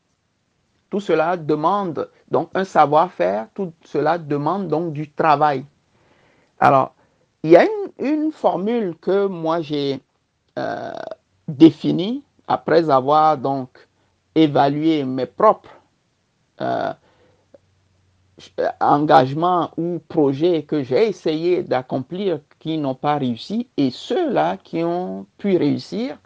Tout 0.91 1.01
cela 1.01 1.37
demande 1.37 2.11
donc 2.31 2.51
un 2.55 2.65
savoir-faire, 2.65 3.47
tout 3.55 3.73
cela 3.85 4.19
demande 4.19 4.69
donc 4.69 4.93
du 4.93 5.11
travail. 5.11 5.65
Alors, 6.59 6.95
il 7.43 7.51
y 7.51 7.57
a 7.57 7.65
une, 7.99 8.33
formule 8.33 8.97
que 9.01 9.27
moi 9.27 9.61
j'ai 9.61 10.01
euh, 10.59 10.93
définie 11.49 12.23
après 12.47 12.89
avoir 12.91 13.37
donc 13.37 13.69
évalué 14.35 15.05
mes 15.05 15.27
propres 15.27 15.71
euh, 16.61 16.93
engagements 18.81 19.71
ou 19.77 20.01
projets 20.09 20.63
que 20.63 20.83
j'ai 20.83 21.09
essayé 21.09 21.63
d'accomplir 21.63 22.41
qui 22.59 22.79
n'ont 22.79 22.95
pas 22.95 23.17
réussi 23.17 23.69
et 23.77 23.91
ceux-là 23.91 24.57
qui 24.57 24.83
ont 24.85 25.27
pu 25.39 25.57
réussir, 25.57 26.19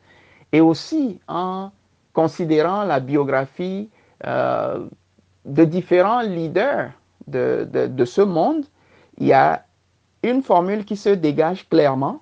et 0.52 0.60
aussi 0.60 1.20
en 1.26 1.70
considérant 2.12 2.84
la 2.84 3.00
biographie 3.00 3.88
euh, 4.26 4.86
de 5.44 5.64
différents 5.64 6.22
leaders 6.22 6.90
de, 7.26 7.68
de, 7.70 8.04
ce 8.04 8.20
monde, 8.20 8.64
il 9.18 9.26
y 9.26 9.32
a 9.32 9.64
une 10.22 10.42
formule 10.42 10.84
qui 10.84 10.96
se 10.96 11.08
dégage 11.08 11.68
clairement, 11.68 12.20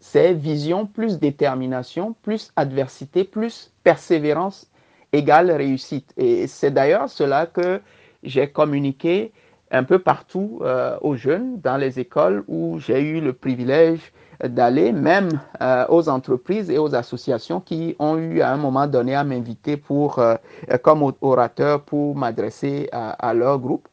c'est 0.00 0.34
vision 0.34 0.86
plus 0.86 1.18
détermination, 1.18 2.14
plus 2.22 2.52
adversité, 2.56 3.24
plus 3.24 3.72
persévérance 3.82 4.70
égale 5.12 5.50
réussite. 5.50 6.12
Et 6.16 6.46
c'est 6.46 6.70
d'ailleurs 6.70 7.08
cela 7.08 7.46
que 7.46 7.80
j'ai 8.22 8.48
communiqué 8.48 9.32
un 9.70 9.84
peu 9.84 9.98
partout 9.98 10.60
euh, 10.62 10.96
aux 11.00 11.16
jeunes, 11.16 11.60
dans 11.60 11.76
les 11.76 11.98
écoles 11.98 12.44
où 12.46 12.78
j'ai 12.78 13.00
eu 13.00 13.20
le 13.20 13.32
privilège 13.32 14.12
d'aller, 14.44 14.92
même 14.92 15.40
euh, 15.60 15.86
aux 15.88 16.08
entreprises 16.08 16.70
et 16.70 16.78
aux 16.78 16.94
associations 16.94 17.60
qui 17.60 17.96
ont 17.98 18.16
eu 18.16 18.40
à 18.40 18.52
un 18.52 18.56
moment 18.56 18.86
donné 18.86 19.14
à 19.14 19.24
m'inviter 19.24 19.76
pour, 19.76 20.18
euh, 20.18 20.36
comme 20.82 21.12
orateur 21.20 21.82
pour 21.82 22.16
m'adresser 22.16 22.88
à, 22.92 23.34
leur 23.34 23.58
groupe. 23.58 23.88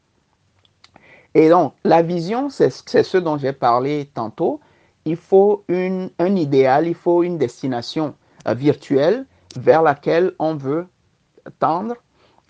Et 1.34 1.48
donc, 1.48 1.74
la 1.84 2.02
vision, 2.02 2.48
c'est 2.50 2.70
ce 2.70 3.18
dont 3.18 3.38
j'ai 3.38 3.52
parlé 3.52 4.10
tantôt. 4.14 4.60
Il 5.04 5.16
faut 5.16 5.64
une, 5.68 6.10
un 6.18 6.36
idéal, 6.36 6.86
il 6.86 6.94
faut 6.94 7.22
une 7.22 7.38
destination 7.38 8.14
virtuelle 8.46 9.26
vers 9.56 9.82
laquelle 9.82 10.32
on 10.38 10.54
veut 10.54 10.86
tendre. 11.58 11.96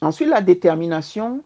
Ensuite, 0.01 0.29
la 0.29 0.41
détermination, 0.41 1.43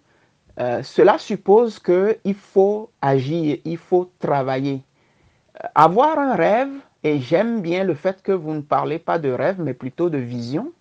euh, 0.58 0.82
cela 0.82 1.18
suppose 1.18 1.78
qu'il 1.78 2.34
faut 2.34 2.90
agir, 3.00 3.58
il 3.64 3.78
faut 3.78 4.10
travailler. 4.18 4.82
Avoir 5.74 6.18
un 6.18 6.34
rêve, 6.34 6.70
et 7.02 7.20
j'aime 7.20 7.62
bien 7.62 7.84
le 7.84 7.94
fait 7.94 8.22
que 8.22 8.32
vous 8.32 8.54
ne 8.54 8.60
parlez 8.60 8.98
pas 8.98 9.18
de 9.18 9.30
rêve, 9.30 9.60
mais 9.60 9.74
plutôt 9.74 10.10
de 10.10 10.18
vision, 10.18 10.72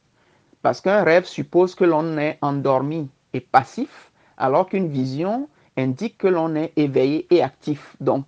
parce 0.62 0.81
qu'un 0.81 1.03
rêve 1.03 1.25
suppose 1.25 1.75
que 1.75 1.84
l'on 1.84 2.17
est 2.17 2.38
endormi 2.41 3.10
et 3.34 3.39
passif, 3.39 4.12
alors 4.38 4.67
qu'une 4.67 4.89
vision 4.89 5.50
indique 5.77 6.17
que 6.17 6.27
l'on 6.27 6.55
est 6.55 6.74
éveillé 6.75 7.27
et 7.29 7.41
actif. 7.41 7.96
Donc, 8.00 8.27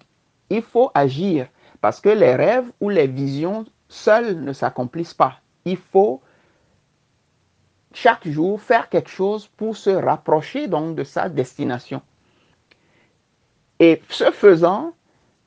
il 0.49 0.61
faut 0.61 0.91
agir, 0.93 1.47
parce 1.81 1.99
que 1.99 2.09
les 2.09 2.35
rêves 2.35 2.71
ou 2.79 2.89
les 2.89 3.07
visions 3.07 3.65
seuls 3.87 4.39
ne 4.39 4.53
s'accomplissent 4.53 5.13
pas. 5.13 5.39
Il 5.65 5.77
faut 5.77 6.21
chaque 7.93 8.27
jour 8.27 8.61
faire 8.61 8.89
quelque 8.89 9.09
chose 9.09 9.47
pour 9.47 9.75
se 9.75 9.89
rapprocher 9.89 10.67
donc 10.67 10.95
de 10.95 11.03
sa 11.03 11.29
destination. 11.29 12.01
Et 13.79 14.01
ce 14.09 14.31
faisant, 14.31 14.93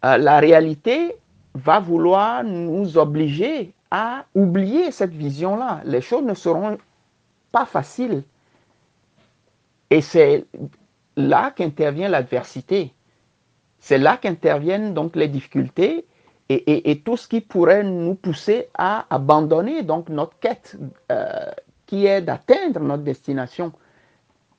euh, 0.04 0.18
la 0.18 0.38
réalité 0.38 1.16
va 1.54 1.80
vouloir 1.80 2.44
nous 2.44 2.98
obliger 2.98 3.72
à 3.90 4.24
oublier 4.34 4.90
cette 4.90 5.12
vision-là. 5.12 5.82
Les 5.84 6.00
choses 6.00 6.24
ne 6.24 6.34
seront 6.34 6.78
pas 7.52 7.66
faciles. 7.66 8.22
Et 9.90 10.00
c'est 10.00 10.46
là 11.16 11.50
qu'intervient 11.50 12.08
l'adversité. 12.08 12.94
C'est 13.78 13.98
là 13.98 14.16
qu'interviennent 14.16 14.94
donc 14.94 15.14
les 15.16 15.28
difficultés 15.28 16.06
et, 16.48 17.02
tout 17.04 17.16
ce 17.16 17.28
qui 17.28 17.40
pourrait 17.40 17.82
nous 17.82 18.14
pousser 18.14 18.68
à 18.74 19.06
abandonner 19.10 19.82
donc 19.82 20.08
notre 20.08 20.38
quête 20.38 20.76
euh, 21.10 21.50
qui 21.86 22.06
est 22.06 22.20
d'atteindre 22.22 22.80
notre 22.80 23.02
destination. 23.02 23.72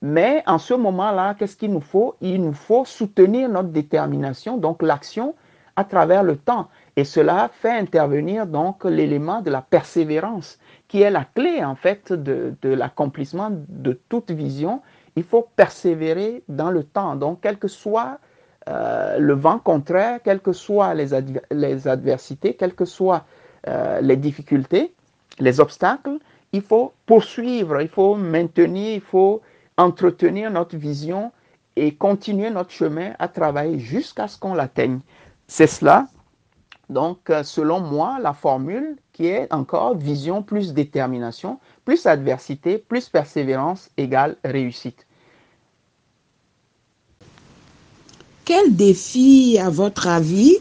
Mais 0.05 0.43
en 0.47 0.57
ce 0.57 0.73
moment-là, 0.73 1.33
qu'est-ce 1.33 1.55
qu'il 1.55 1.71
nous 1.71 1.79
faut? 1.79 2.15
Il 2.19 2.41
nous 2.41 2.51
faut 2.51 2.83
soutenir 2.83 3.47
notre 3.47 3.69
détermination, 3.69 4.57
donc 4.57 4.81
l'action 4.81 5.33
à 5.77 5.85
travers 5.85 6.23
le 6.23 6.35
temps. 6.35 6.67
Et 6.97 7.05
cela 7.05 7.49
fait 7.53 7.71
intervenir 7.71 8.45
donc 8.45 8.83
l'élément 8.83 9.41
de 9.41 9.49
la 9.49 9.61
persévérance, 9.61 10.59
qui 10.89 11.01
est 11.01 11.09
la 11.09 11.23
clé 11.23 11.63
en 11.63 11.75
fait 11.75 12.11
de, 12.11 12.53
l'accomplissement 12.63 13.49
de 13.49 13.97
toute 14.09 14.29
vision. 14.31 14.81
Il 15.15 15.23
faut 15.23 15.47
persévérer 15.55 16.43
dans 16.49 16.69
le 16.69 16.83
temps. 16.83 17.15
Donc, 17.15 17.39
quel 17.41 17.57
que 17.57 17.69
soit 17.69 18.19
euh, 18.67 19.17
le 19.19 19.33
vent 19.33 19.57
contraire, 19.57 20.19
quelles 20.21 20.41
que 20.41 20.51
soient 20.51 20.93
les, 20.95 21.11
les 21.49 21.87
adversités, 21.87 22.55
quelles 22.55 22.75
que 22.75 22.85
soient 22.85 23.23
euh, 23.69 24.01
les 24.01 24.17
difficultés, 24.17 24.93
les 25.39 25.61
obstacles, 25.61 26.17
il 26.51 26.61
faut 26.61 26.91
poursuivre, 27.05 27.79
il 27.81 27.87
faut 27.87 28.15
maintenir, 28.15 28.95
il 28.95 29.01
faut 29.01 29.41
entretenir 29.77 30.51
notre 30.51 30.77
vision 30.77 31.31
et 31.75 31.95
continuer 31.95 32.49
notre 32.49 32.71
chemin 32.71 33.13
à 33.19 33.27
travailler 33.27 33.79
jusqu'à 33.79 34.27
ce 34.27 34.37
qu'on 34.37 34.53
l'atteigne. 34.53 34.99
C'est 35.47 35.67
cela, 35.67 36.07
donc, 36.89 37.29
euh, 37.29 37.43
selon 37.43 37.79
moi, 37.79 38.17
la 38.21 38.33
formule 38.33 38.97
qui 39.13 39.27
est 39.27 39.51
encore 39.53 39.95
vision 39.97 40.43
plus 40.43 40.73
détermination, 40.73 41.59
plus 41.85 42.05
adversité, 42.05 42.77
plus 42.77 43.09
persévérance 43.09 43.89
égale 43.97 44.35
réussite. 44.43 45.07
Quel 48.45 48.75
défi, 48.75 49.57
à 49.59 49.69
votre 49.69 50.07
avis, 50.07 50.57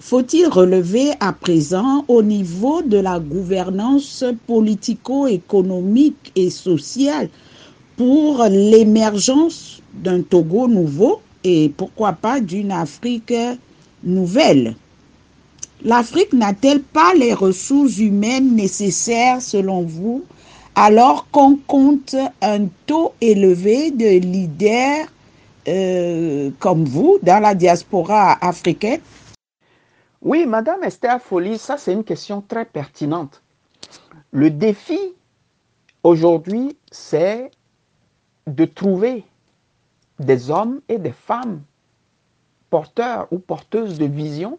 faut-il 0.00 0.46
relever 0.46 1.10
à 1.20 1.32
présent 1.32 2.04
au 2.08 2.22
niveau 2.22 2.82
de 2.82 2.98
la 2.98 3.18
gouvernance 3.18 4.24
politico-économique 4.46 6.32
et 6.36 6.50
sociale 6.50 7.28
pour 8.00 8.44
l'émergence 8.44 9.82
d'un 9.92 10.22
Togo 10.22 10.66
nouveau 10.66 11.20
et 11.44 11.68
pourquoi 11.68 12.14
pas 12.14 12.40
d'une 12.40 12.72
Afrique 12.72 13.34
nouvelle 14.02 14.74
L'Afrique 15.84 16.32
n'a-t-elle 16.32 16.80
pas 16.80 17.12
les 17.12 17.34
ressources 17.34 17.98
humaines 17.98 18.56
nécessaires 18.56 19.42
selon 19.42 19.82
vous 19.82 20.24
alors 20.74 21.26
qu'on 21.30 21.56
compte 21.56 22.16
un 22.40 22.68
taux 22.86 23.12
élevé 23.20 23.90
de 23.90 24.18
leaders 24.18 25.06
euh, 25.68 26.48
comme 26.58 26.86
vous 26.86 27.18
dans 27.22 27.42
la 27.42 27.54
diaspora 27.54 28.38
africaine? 28.40 29.02
Oui, 30.22 30.46
Madame 30.46 30.84
Esther 30.84 31.20
Folly, 31.20 31.58
ça 31.58 31.76
c'est 31.76 31.92
une 31.92 32.04
question 32.04 32.40
très 32.40 32.64
pertinente. 32.64 33.42
Le 34.30 34.48
défi 34.48 34.98
aujourd'hui, 36.02 36.78
c'est 36.90 37.50
de 38.50 38.64
trouver 38.64 39.24
des 40.18 40.50
hommes 40.50 40.80
et 40.88 40.98
des 40.98 41.12
femmes 41.12 41.62
porteurs 42.68 43.26
ou 43.30 43.38
porteuses 43.38 43.98
de 43.98 44.04
vision 44.04 44.58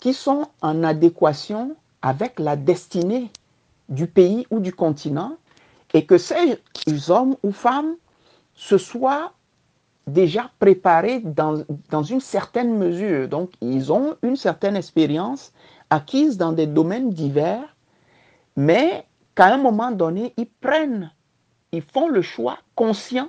qui 0.00 0.12
sont 0.12 0.48
en 0.60 0.84
adéquation 0.84 1.76
avec 2.02 2.38
la 2.38 2.56
destinée 2.56 3.30
du 3.88 4.06
pays 4.06 4.46
ou 4.50 4.60
du 4.60 4.72
continent 4.72 5.36
et 5.94 6.04
que 6.04 6.18
ces 6.18 6.60
hommes 7.08 7.36
ou 7.42 7.52
femmes 7.52 7.94
se 8.54 8.78
soient 8.78 9.32
déjà 10.06 10.50
préparés 10.58 11.20
dans, 11.20 11.64
dans 11.90 12.02
une 12.02 12.20
certaine 12.20 12.76
mesure. 12.76 13.28
Donc, 13.28 13.52
ils 13.60 13.92
ont 13.92 14.16
une 14.22 14.36
certaine 14.36 14.76
expérience 14.76 15.52
acquise 15.90 16.36
dans 16.36 16.52
des 16.52 16.66
domaines 16.66 17.10
divers, 17.10 17.76
mais 18.56 19.04
qu'à 19.34 19.54
un 19.54 19.58
moment 19.58 19.90
donné, 19.90 20.34
ils 20.36 20.48
prennent, 20.48 21.10
ils 21.72 21.82
font 21.82 22.08
le 22.08 22.22
choix 22.22 22.58
conscient 22.74 23.28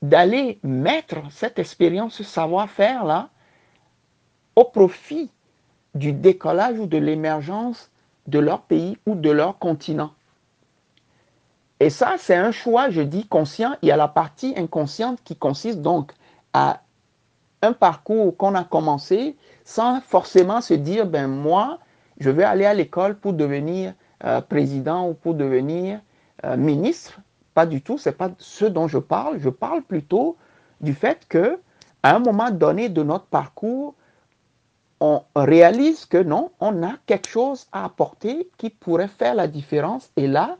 d'aller 0.00 0.58
mettre 0.62 1.18
cette 1.30 1.58
expérience, 1.58 2.14
ce 2.14 2.24
savoir-faire-là 2.24 3.28
au 4.56 4.64
profit 4.64 5.30
du 5.94 6.12
décollage 6.12 6.78
ou 6.78 6.86
de 6.86 6.98
l'émergence 6.98 7.90
de 8.26 8.38
leur 8.38 8.62
pays 8.62 8.96
ou 9.06 9.14
de 9.14 9.30
leur 9.30 9.58
continent. 9.58 10.12
Et 11.80 11.90
ça, 11.90 12.14
c'est 12.18 12.36
un 12.36 12.52
choix, 12.52 12.90
je 12.90 13.02
dis, 13.02 13.26
conscient. 13.26 13.74
Il 13.82 13.88
y 13.88 13.92
a 13.92 13.96
la 13.96 14.08
partie 14.08 14.54
inconsciente 14.56 15.18
qui 15.24 15.36
consiste 15.36 15.80
donc 15.80 16.12
à 16.52 16.82
un 17.60 17.72
parcours 17.72 18.36
qu'on 18.36 18.54
a 18.54 18.64
commencé 18.64 19.36
sans 19.64 20.00
forcément 20.00 20.60
se 20.60 20.74
dire, 20.74 21.06
ben 21.06 21.28
moi, 21.28 21.78
je 22.18 22.30
vais 22.30 22.44
aller 22.44 22.66
à 22.66 22.74
l'école 22.74 23.16
pour 23.16 23.32
devenir 23.32 23.94
euh, 24.24 24.40
président 24.40 25.08
ou 25.08 25.14
pour 25.14 25.34
devenir 25.34 26.00
euh, 26.44 26.56
ministre. 26.56 27.20
Pas 27.54 27.66
du 27.66 27.82
tout, 27.82 27.98
c'est 27.98 28.16
pas 28.16 28.30
ce 28.38 28.64
dont 28.64 28.88
je 28.88 28.98
parle. 28.98 29.38
Je 29.38 29.50
parle 29.50 29.82
plutôt 29.82 30.36
du 30.80 30.94
fait 30.94 31.26
que 31.28 31.60
à 32.02 32.16
un 32.16 32.18
moment 32.18 32.50
donné 32.50 32.88
de 32.88 33.02
notre 33.02 33.26
parcours, 33.26 33.94
on 35.00 35.22
réalise 35.34 36.04
que 36.04 36.18
non, 36.18 36.52
on 36.60 36.82
a 36.82 36.94
quelque 37.06 37.28
chose 37.28 37.66
à 37.72 37.84
apporter 37.84 38.48
qui 38.56 38.70
pourrait 38.70 39.08
faire 39.08 39.34
la 39.34 39.48
différence. 39.48 40.10
Et 40.16 40.26
là, 40.26 40.56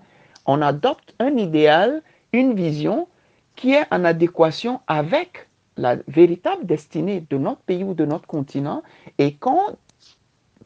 on 0.46 0.60
adopte 0.62 1.14
un 1.18 1.36
idéal, 1.36 2.02
une 2.32 2.54
vision 2.54 3.08
qui 3.54 3.72
est 3.72 3.86
en 3.92 4.04
adéquation 4.04 4.80
avec 4.86 5.48
la 5.76 5.96
véritable 6.08 6.66
destinée 6.66 7.24
de 7.30 7.38
notre 7.38 7.60
pays 7.60 7.84
ou 7.84 7.94
de 7.94 8.04
notre 8.04 8.26
continent 8.26 8.82
et 9.18 9.34
qu'on 9.34 9.76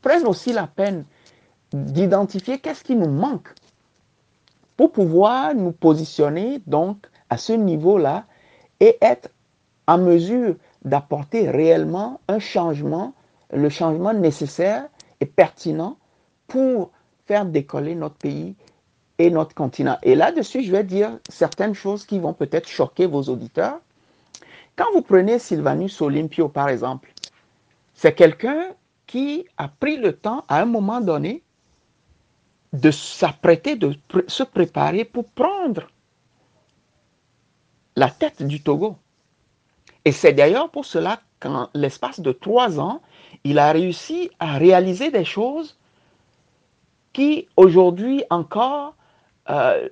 prenne 0.03 0.27
aussi 0.27 0.53
la 0.53 0.67
peine 0.67 1.05
d'identifier 1.73 2.59
qu'est-ce 2.59 2.85
qui 2.85 2.97
nous 2.97 3.11
manque 3.11 3.49
pour 4.77 4.93
pouvoir 4.93 5.55
nous 5.55 5.73
positionner 5.73 6.61
donc 6.67 7.07
à 7.31 7.37
ce 7.37 7.53
niveau-là 7.53 8.25
et 8.81 8.99
être 9.01 9.31
en 9.87 9.99
mesure 9.99 10.57
d'apporter 10.85 11.51
réellement 11.51 12.21
un 12.29 12.39
changement 12.39 13.15
le 13.53 13.69
changement 13.69 14.13
nécessaire 14.13 14.89
et 15.21 15.27
pertinent 15.27 15.97
pour 16.47 16.91
faire 17.27 17.45
décoller 17.45 17.95
notre 17.95 18.17
pays 18.17 18.55
et 19.19 19.31
notre 19.31 19.55
continent. 19.55 19.99
Et 20.03 20.15
là-dessus, 20.15 20.63
je 20.63 20.73
vais 20.73 20.85
dire 20.85 21.19
certaines 21.29 21.75
choses 21.75 22.05
qui 22.05 22.19
vont 22.19 22.35
peut-être 22.35 22.69
choquer 22.69 23.07
vos 23.07 23.23
auditeurs. 23.23 23.81
Quand 24.77 24.87
vous 24.93 25.03
prenez 25.03 25.39
Sylvanus 25.39 26.01
Olympio, 26.01 26.49
par 26.49 26.69
exemple, 26.69 27.13
c'est 27.95 28.15
quelqu'un 28.15 28.67
qui 29.07 29.47
a 29.57 29.69
pris 29.69 29.97
le 29.97 30.13
temps, 30.13 30.45
à 30.49 30.61
un 30.61 30.67
moment 30.67 31.01
donné, 31.01 31.43
de 32.77 32.91
s'apprêter, 32.91 33.77
de 33.77 33.97
se 34.29 34.43
préparer 34.43 35.05
pour 35.05 35.31
prendre 35.31 35.89
la 37.97 38.11
tête 38.11 38.43
du 38.43 38.63
Togo. 38.63 38.97
Et 40.05 40.13
c'est 40.13 40.33
d'ailleurs 40.33 40.71
pour 40.71 40.85
cela 40.85 41.21
qu'en 41.41 41.69
l'espace 41.75 42.21
de 42.21 42.33
trois 42.33 42.79
ans, 42.79 43.01
il 43.45 43.59
a 43.59 43.73
réussi 43.73 44.31
à 44.39 44.57
réaliser 44.59 45.11
des 45.11 45.25
choses 45.25 45.77
qui 47.13 47.49
aujourd'hui 47.57 48.23
encore 48.31 48.95
euh, 49.49 49.89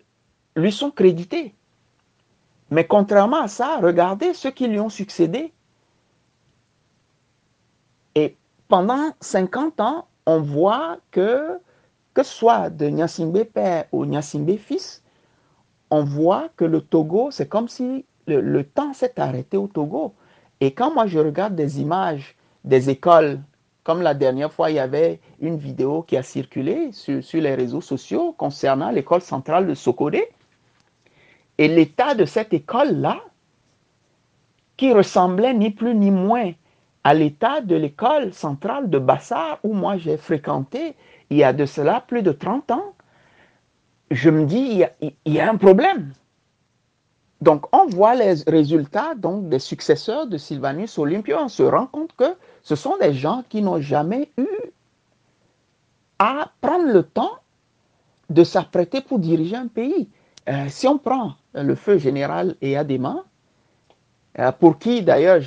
lui 0.57 0.73
sont 0.73 0.91
créditées. 0.91 1.55
Mais 2.71 2.87
contrairement 2.87 3.43
à 3.43 3.49
ça, 3.49 3.79
regardez 3.79 4.35
ceux 4.35 4.51
qui 4.51 4.69
lui 4.69 4.81
ont 4.81 4.89
succédé. 4.91 5.53
Et 8.15 8.37
pendant 8.69 9.13
50 9.21 9.81
ans, 9.81 10.07
on 10.27 10.41
voit 10.41 10.99
que, 11.11 11.59
que 12.15 12.23
ce 12.23 12.33
soit 12.33 12.71
de 12.71 12.87
Nyasimbe 12.87 13.45
père 13.45 13.85
ou 13.93 14.07
Nyasimbe 14.07 14.57
fils, 14.57 15.03
on 15.91 16.05
voit 16.05 16.49
que 16.57 16.65
le 16.65 16.81
Togo, 16.81 17.31
c'est 17.31 17.49
comme 17.49 17.69
si 17.69 18.07
le, 18.27 18.63
temps 18.63 18.95
s'est 18.95 19.21
arrêté 19.21 19.57
au 19.57 19.67
Togo. 19.67 20.15
Et 20.61 20.73
quand 20.73 20.95
moi 20.95 21.07
je 21.07 21.19
regarde 21.19 21.55
des 21.55 21.81
images 21.81 22.37
des 22.65 22.91
écoles. 22.91 23.41
Comme 23.85 24.01
la 24.01 24.15
dernière 24.15 24.53
fois, 24.53 24.71
il 24.71 24.77
y 24.77 24.79
avait 24.79 25.21
une 25.41 25.59
vidéo 25.59 26.03
qui 26.03 26.17
a 26.17 26.23
circulé 26.23 26.91
sur, 26.93 27.21
les 27.35 27.55
réseaux 27.55 27.83
sociaux 27.83 28.33
concernant 28.33 28.91
l'école 28.91 29.21
centrale 29.21 29.67
de 29.67 29.75
Sokodé. 29.75 30.27
Et 31.59 31.69
l'état 31.69 32.15
de 32.15 32.25
cette 32.25 32.53
école-là, 32.53 33.21
qui 34.77 34.93
ressemblait 34.93 35.55
ni 35.55 35.71
plus 35.71 35.95
ni 35.95 36.11
moins 36.11 36.53
à 37.05 37.15
l'état 37.15 37.61
de 37.61 37.77
l'école 37.77 38.33
centrale 38.33 38.91
de 38.91 38.99
Bassar, 38.99 39.61
où 39.63 39.73
moi 39.73 39.99
j'ai 39.99 40.17
fréquenté 40.17 40.97
il 41.35 41.39
y 41.39 41.45
a 41.45 41.53
de 41.53 41.67
cela 41.67 42.01
plus 42.01 42.23
de 42.23 42.31
30 42.31 42.71
ans, 42.71 42.95
je 44.13 44.31
me 44.31 44.45
dis, 44.45 44.85
il 45.01 45.33
y 45.33 45.41
a 45.41 45.51
un 45.51 45.57
problème. 45.57 46.13
Donc, 47.41 47.67
on 47.75 47.87
voit 47.87 48.15
les 48.15 48.35
résultats 48.47 49.17
donc, 49.17 49.49
des 49.49 49.59
successeurs 49.59 50.29
de 50.29 50.39
Sylvanus 50.39 50.97
Olympio. 50.97 51.37
On 51.41 51.49
se 51.49 51.65
rend 51.65 51.87
compte 51.87 52.15
que 52.17 52.37
ce 52.63 52.77
sont 52.77 52.97
des 52.99 53.13
gens 53.13 53.43
qui 53.49 53.63
n'ont 53.63 53.81
jamais 53.81 54.31
eu 54.39 54.47
à 56.21 56.53
prendre 56.61 56.87
le 56.87 57.03
temps 57.03 57.33
de 58.31 58.45
s'apprêter 58.45 59.01
pour 59.01 59.19
diriger 59.19 59.57
un 59.57 59.67
pays. 59.67 60.09
Euh, 60.49 60.67
si 60.69 60.87
on 60.87 60.99
prend 60.99 61.33
le 61.55 61.75
feu 61.75 61.99
général 61.99 62.55
Eyadema, 62.63 63.25
euh, 64.39 64.53
pour 64.53 64.79
qui 64.79 65.03
d'ailleurs 65.03 65.41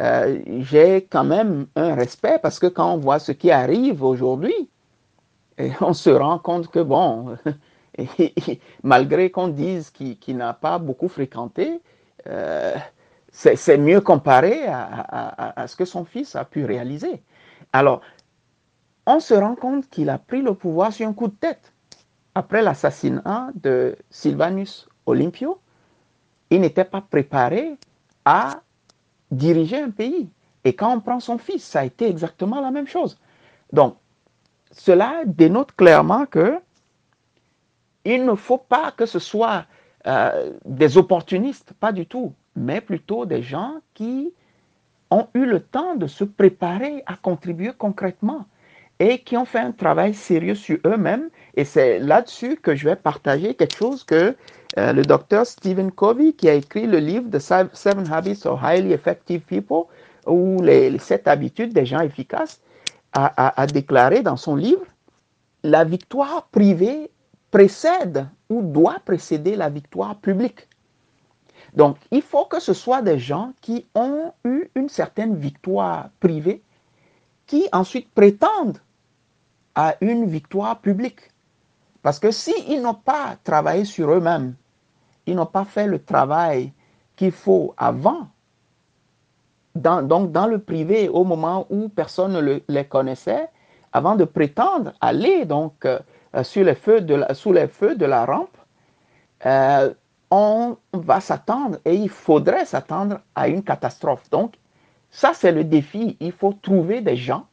euh, 0.00 0.38
j'ai 0.60 1.06
quand 1.10 1.24
même 1.24 1.66
un 1.76 1.94
respect 1.94 2.38
parce 2.42 2.58
que 2.58 2.66
quand 2.66 2.94
on 2.94 2.96
voit 2.96 3.18
ce 3.18 3.32
qui 3.32 3.50
arrive 3.50 4.02
aujourd'hui, 4.02 4.70
on 5.80 5.92
se 5.92 6.10
rend 6.10 6.38
compte 6.38 6.68
que 6.68 6.80
bon, 6.80 7.36
malgré 8.82 9.30
qu'on 9.30 9.48
dise 9.48 9.90
qu'il 9.90 10.36
n'a 10.36 10.52
pas 10.52 10.78
beaucoup 10.78 11.08
fréquenté, 11.08 11.80
euh, 12.26 12.74
c'est 13.30 13.78
mieux 13.78 14.00
comparé 14.00 14.66
à, 14.66 15.64
ce 15.66 15.74
que 15.76 15.84
son 15.84 16.04
fils 16.04 16.36
a 16.36 16.44
pu 16.44 16.64
réaliser. 16.64 17.22
Alors, 17.72 18.02
on 19.06 19.20
se 19.20 19.34
rend 19.34 19.54
compte 19.54 19.88
qu'il 19.88 20.10
a 20.10 20.18
pris 20.18 20.42
le 20.42 20.54
pouvoir 20.54 20.92
sur 20.92 21.08
un 21.08 21.14
coup 21.14 21.28
de 21.28 21.34
tête. 21.34 21.72
Après 22.34 22.62
l'assassinat 22.62 23.50
de 23.54 23.96
Sylvanus 24.10 24.88
Olympio, 25.06 25.60
il 26.50 26.60
n'était 26.60 26.84
pas 26.84 27.00
préparé 27.00 27.76
à 28.24 28.60
diriger 29.30 29.80
un 29.80 29.90
pays. 29.90 30.28
Et 30.64 30.74
quand 30.74 30.94
on 30.94 31.00
prend 31.00 31.20
son 31.20 31.38
fils, 31.38 31.64
ça 31.64 31.80
a 31.80 31.84
été 31.84 32.08
exactement 32.08 32.60
la 32.60 32.70
même 32.70 32.86
chose. 32.86 33.18
Donc, 33.72 33.96
cela 34.72 35.22
dénote 35.26 35.72
clairement 35.76 36.26
que 36.26 36.58
il 38.04 38.24
ne 38.24 38.34
faut 38.34 38.58
pas 38.58 38.92
que 38.92 39.06
ce 39.06 39.18
soit 39.18 39.66
euh, 40.06 40.52
des 40.64 40.98
opportunistes, 40.98 41.72
pas 41.78 41.92
du 41.92 42.06
tout, 42.06 42.32
mais 42.56 42.80
plutôt 42.80 43.26
des 43.26 43.42
gens 43.42 43.76
qui 43.94 44.32
ont 45.10 45.28
eu 45.34 45.44
le 45.44 45.60
temps 45.60 45.94
de 45.94 46.06
se 46.06 46.24
préparer 46.24 47.04
à 47.06 47.16
contribuer 47.16 47.72
concrètement 47.76 48.46
et 48.98 49.18
qui 49.18 49.36
ont 49.36 49.44
fait 49.44 49.58
un 49.58 49.72
travail 49.72 50.14
sérieux 50.14 50.54
sur 50.54 50.78
eux-mêmes. 50.86 51.28
Et 51.54 51.64
c'est 51.64 51.98
là-dessus 51.98 52.56
que 52.56 52.74
je 52.74 52.88
vais 52.88 52.96
partager 52.96 53.54
quelque 53.54 53.76
chose 53.76 54.04
que 54.04 54.36
euh, 54.78 54.92
le 54.92 55.02
docteur 55.02 55.46
Stephen 55.46 55.92
Covey, 55.92 56.32
qui 56.32 56.48
a 56.48 56.54
écrit 56.54 56.86
le 56.86 56.98
livre 56.98 57.28
The 57.30 57.38
Seven 57.74 58.10
Habits 58.10 58.42
of 58.46 58.62
Highly 58.62 58.92
Effective 58.92 59.42
People, 59.42 59.84
ou 60.26 60.62
les, 60.62 60.96
sept 60.98 61.26
habitudes 61.28 61.72
des 61.72 61.84
gens 61.84 62.00
efficaces, 62.00 62.60
a, 63.12 63.66
déclaré 63.66 64.22
dans 64.22 64.36
son 64.36 64.56
livre, 64.56 64.84
la 65.62 65.84
victoire 65.84 66.46
privée 66.48 67.10
précède 67.50 68.26
ou 68.48 68.62
doit 68.62 68.98
précéder 69.04 69.56
la 69.56 69.68
victoire 69.68 70.16
publique. 70.16 70.68
Donc, 71.74 71.98
il 72.10 72.22
faut 72.22 72.44
que 72.46 72.60
ce 72.60 72.72
soit 72.74 73.02
des 73.02 73.18
gens 73.18 73.52
qui 73.60 73.86
ont 73.94 74.32
eu 74.44 74.68
une 74.74 74.88
certaine 74.88 75.36
victoire 75.36 76.10
privée, 76.20 76.62
qui 77.46 77.68
ensuite 77.72 78.10
prétendent 78.10 78.78
à 79.74 79.96
une 80.00 80.26
victoire 80.26 80.80
publique. 80.80 81.30
Parce 82.02 82.18
que 82.18 82.30
s'ils 82.30 82.82
n'ont 82.82 82.94
pas 82.94 83.36
travaillé 83.44 83.84
sur 83.84 84.10
eux-mêmes, 84.10 84.54
ils 85.26 85.34
n'ont 85.34 85.46
pas 85.46 85.64
fait 85.64 85.86
le 85.86 86.02
travail 86.02 86.72
qu'il 87.16 87.32
faut 87.32 87.74
avant, 87.76 88.28
donc 89.74 90.32
dans 90.32 90.46
le 90.46 90.58
privé, 90.58 91.08
au 91.08 91.24
moment 91.24 91.66
où 91.70 91.88
personne 91.88 92.32
ne 92.32 92.60
les 92.68 92.84
connaissait, 92.84 93.48
avant 93.92 94.16
de 94.16 94.24
prétendre 94.24 94.92
aller 95.00 95.44
donc 95.44 95.84
euh, 95.84 95.98
sur 96.42 96.64
les 96.64 96.74
feux 96.74 97.00
de 97.00 97.14
la, 97.14 97.34
sous 97.34 97.52
les 97.52 97.68
feux 97.68 97.94
de 97.94 98.06
la 98.06 98.24
rampe, 98.24 98.56
euh, 99.46 99.92
on 100.30 100.78
va 100.94 101.20
s'attendre 101.20 101.78
et 101.84 101.94
il 101.94 102.08
faudrait 102.08 102.64
s'attendre 102.64 103.20
à 103.34 103.48
une 103.48 103.62
catastrophe. 103.62 104.30
Donc, 104.30 104.54
ça, 105.10 105.32
c'est 105.34 105.52
le 105.52 105.62
défi. 105.62 106.16
Il 106.20 106.32
faut 106.32 106.54
trouver 106.54 107.02
des 107.02 107.16
gens. 107.16 107.46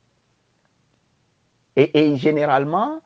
Et, 1.76 2.16
généralement, 2.16 3.02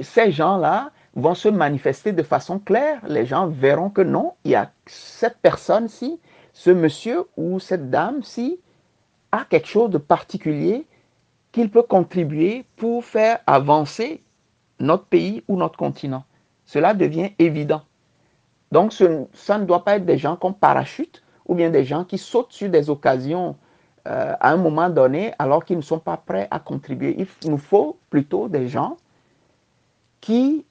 ces 0.00 0.32
gens-là 0.32 0.90
vont 1.14 1.34
se 1.34 1.48
manifester 1.48 2.12
de 2.12 2.22
façon 2.22 2.58
claire. 2.58 3.00
Les 3.06 3.24
gens 3.24 3.46
verront 3.46 3.90
que 3.90 4.02
non, 4.02 4.34
il 4.44 4.52
y 4.52 4.54
a 4.56 4.70
cette 4.86 5.38
personne-ci, 5.38 6.20
ce 6.54 6.70
monsieur 6.70 7.24
ou 7.36 7.60
cette 7.60 7.90
dame-ci 7.90 8.58
a 9.32 9.44
quelque 9.44 9.68
chose 9.68 9.90
de 9.90 9.98
particulier 9.98 10.86
qu'il 11.52 11.70
peut 11.70 11.82
contribuer 11.82 12.64
pour 12.76 13.04
faire 13.04 13.40
avancer 13.46 14.22
notre 14.80 15.04
pays 15.04 15.44
ou 15.48 15.56
notre 15.56 15.76
continent. 15.76 16.24
Cela 16.64 16.94
devient 16.94 17.30
évident. 17.38 17.82
Donc, 18.72 18.92
ça 18.92 19.58
ne 19.58 19.64
doit 19.64 19.84
pas 19.84 19.96
être 19.96 20.06
des 20.06 20.18
gens 20.18 20.36
comme 20.36 20.54
parachute 20.54 21.22
ou 21.46 21.54
bien 21.54 21.70
des 21.70 21.84
gens 21.84 22.04
qui 22.04 22.18
sautent 22.18 22.52
sur 22.52 22.70
des 22.70 22.88
occasions 22.88 23.56
euh, 24.08 24.34
à 24.40 24.50
un 24.50 24.56
moment 24.56 24.88
donné 24.90 25.32
alors 25.38 25.64
qu'ils 25.64 25.76
ne 25.76 25.82
sont 25.82 25.98
pas 25.98 26.16
prêts 26.16 26.48
à 26.50 26.58
contribuer. 26.58 27.16
Il 27.18 27.50
nous 27.50 27.58
faut 27.58 27.98
plutôt 28.10 28.48
des 28.48 28.68
gens 28.68 28.96
qui 30.20 30.64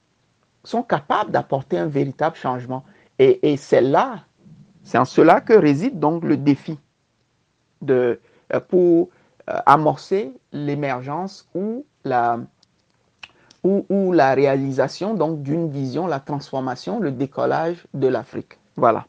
sont 0.63 0.83
capables 0.83 1.31
d'apporter 1.31 1.77
un 1.77 1.87
véritable 1.87 2.35
changement. 2.35 2.83
Et, 3.19 3.55
c'est 3.57 3.81
là, 3.81 4.23
c'est 4.83 4.97
en 4.97 5.05
cela 5.05 5.41
que 5.41 5.53
réside 5.53 5.99
donc 5.99 6.23
le 6.23 6.37
défi 6.37 6.77
euh, 7.89 8.15
pour 8.69 9.09
euh, 9.49 9.57
amorcer 9.65 10.31
l'émergence 10.51 11.47
ou 11.55 11.85
la, 12.05 12.39
ou, 13.63 14.11
la 14.11 14.33
réalisation 14.33 15.13
donc 15.13 15.41
d'une 15.41 15.69
vision, 15.69 16.07
la 16.07 16.19
transformation, 16.19 16.99
le 16.99 17.11
décollage 17.11 17.77
de 17.93 18.07
l'Afrique. 18.07 18.57
Voilà. 18.75 19.05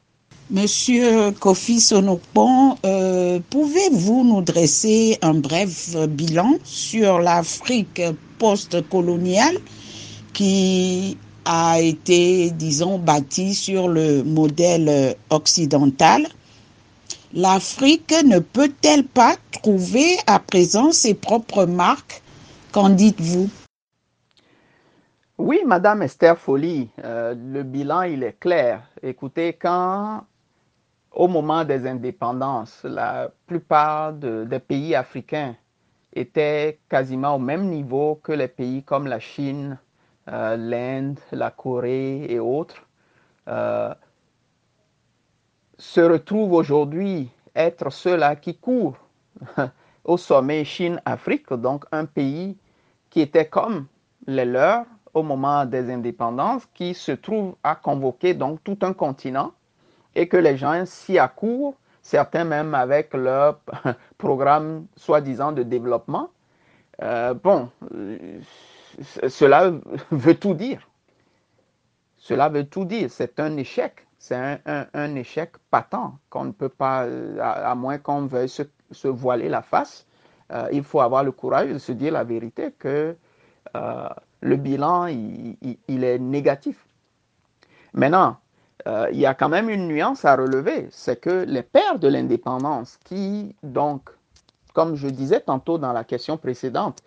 Monsieur 0.51 1.33
Kofi 1.33 1.81
Sonopon, 1.81 2.77
euh, 2.85 3.41
pouvez-vous 3.51 4.25
nous 4.25 4.43
dresser 4.43 5.19
un 5.23 5.35
bref 5.35 5.97
bilan 6.09 6.55
sur 6.65 7.19
l'Afrique 7.19 8.03
post-coloniale 8.39 9.57
qui 10.35 11.17
a 11.45 11.81
été, 11.81 12.51
disons, 12.51 12.99
bâtie 12.99 13.55
sur 13.55 13.89
le 13.89 14.23
modèle 14.23 15.17
occidental. 15.31 16.27
L'Afrique 17.33 18.15
ne 18.25 18.39
peut-elle 18.39 19.05
pas 19.05 19.37
trouver 19.51 20.17
à 20.27 20.39
présent 20.39 20.93
ses 20.93 21.15
propres 21.15 21.67
marques? 21.67 22.23
Qu'en 22.73 22.91
dites-vous? 22.91 23.51
Oui, 25.39 25.61
Madame 25.67 26.03
Esther 26.03 26.39
Folly, 26.39 26.91
euh, 27.03 27.35
le 27.35 27.65
bilan, 27.65 28.03
il 28.03 28.23
est 28.23 28.39
clair. 28.39 28.83
Écoutez, 29.03 29.53
quand 29.55 30.23
au 31.11 31.29
moment 31.29 31.65
des 31.65 31.87
indépendances, 31.87 32.81
la 32.85 33.31
plupart 33.47 34.13
des 34.13 34.59
pays 34.59 34.95
africains 34.95 35.57
étaient 36.13 36.79
quasiment 36.89 37.37
au 37.37 37.39
même 37.39 37.69
niveau 37.69 38.21
que 38.23 38.33
les 38.33 38.49
pays 38.49 38.83
comme 38.83 39.07
la 39.07 39.21
Chine, 39.21 39.79
euh, 40.29 40.57
l'Inde, 40.57 41.19
la 41.33 41.51
Corée 41.51 42.25
et 42.29 42.39
autres, 42.39 42.83
euh, 43.49 43.95
se 45.79 46.01
retrouvent 46.01 46.53
aujourd'hui 46.53 47.31
être 47.55 47.91
ceux-là 47.91 48.37
qui 48.37 48.57
courent 48.57 48.97
au 50.05 50.17
sommet 50.17 50.65
Chine-Afrique, 50.65 51.53
donc 51.53 51.85
un 51.93 52.07
pays 52.07 52.57
qui 53.11 53.21
était 53.21 53.47
comme 53.47 53.87
les 54.27 54.45
leurs 54.45 54.87
au 55.13 55.23
moment 55.23 55.65
des 55.65 55.93
indépendances, 55.93 56.67
qui 56.75 56.95
se 56.95 57.13
trouve 57.13 57.55
à 57.63 57.77
convoquer 57.77 58.35
donc 58.35 58.63
tout 58.65 58.79
un 58.83 58.93
continent 58.93 59.53
et 60.15 60.29
que 60.29 60.37
les 60.37 60.57
gens 60.57 60.85
s'y 60.87 61.19
accourent, 61.19 61.75
certains 62.03 62.45
même 62.45 62.75
avec 62.75 63.15
leur 63.15 63.61
programme 64.19 64.87
soi-disant 64.97 65.53
de 65.53 65.63
développement. 65.63 66.31
Euh, 67.03 67.35
bon, 67.35 67.71
cela 69.29 69.73
veut 70.11 70.35
tout 70.35 70.55
dire. 70.55 70.89
Cela 72.17 72.49
veut 72.49 72.65
tout 72.65 72.85
dire. 72.85 73.11
C'est 73.11 73.41
un 73.41 73.57
échec. 73.57 74.07
C'est 74.19 74.61
un, 74.65 75.15
échec 75.17 75.53
patent 75.71 76.19
qu'on 76.31 76.45
ne 76.47 76.53
peut 76.53 76.71
pas, 76.71 77.07
à, 77.43 77.75
moins 77.75 77.99
qu'on 77.99 78.25
veuille 78.25 78.49
se, 78.49 79.09
voiler 79.09 79.51
la 79.51 79.61
face. 79.61 80.07
Euh, 80.51 80.67
il 80.73 80.83
faut 80.83 81.01
avoir 81.01 81.25
le 81.25 81.33
courage 81.33 81.69
de 81.69 81.79
se 81.79 81.93
dire 81.93 82.13
la 82.13 82.25
vérité 82.25 82.73
que 82.79 83.15
le 84.45 84.57
bilan, 84.57 85.07
il, 85.07 86.05
est 86.05 86.19
négatif. 86.19 86.87
Maintenant, 87.95 88.37
euh, 88.87 89.09
il 89.11 89.19
y 89.19 89.27
a 89.27 89.35
quand 89.35 89.49
même 89.49 89.71
une 89.71 89.89
nuance 89.89 90.25
à 90.25 90.37
relever, 90.37 90.89
c'est 90.91 91.21
que 91.21 91.45
les 91.49 91.63
pères 91.63 91.99
de 91.99 92.09
l'indépendance, 92.09 92.99
qui 93.05 93.57
donc, 93.63 94.11
comme 94.75 94.97
je 94.97 95.09
disais 95.09 95.41
tantôt 95.41 95.79
dans 95.79 95.93
la 95.93 96.05
question 96.05 96.37
précédente, 96.37 97.03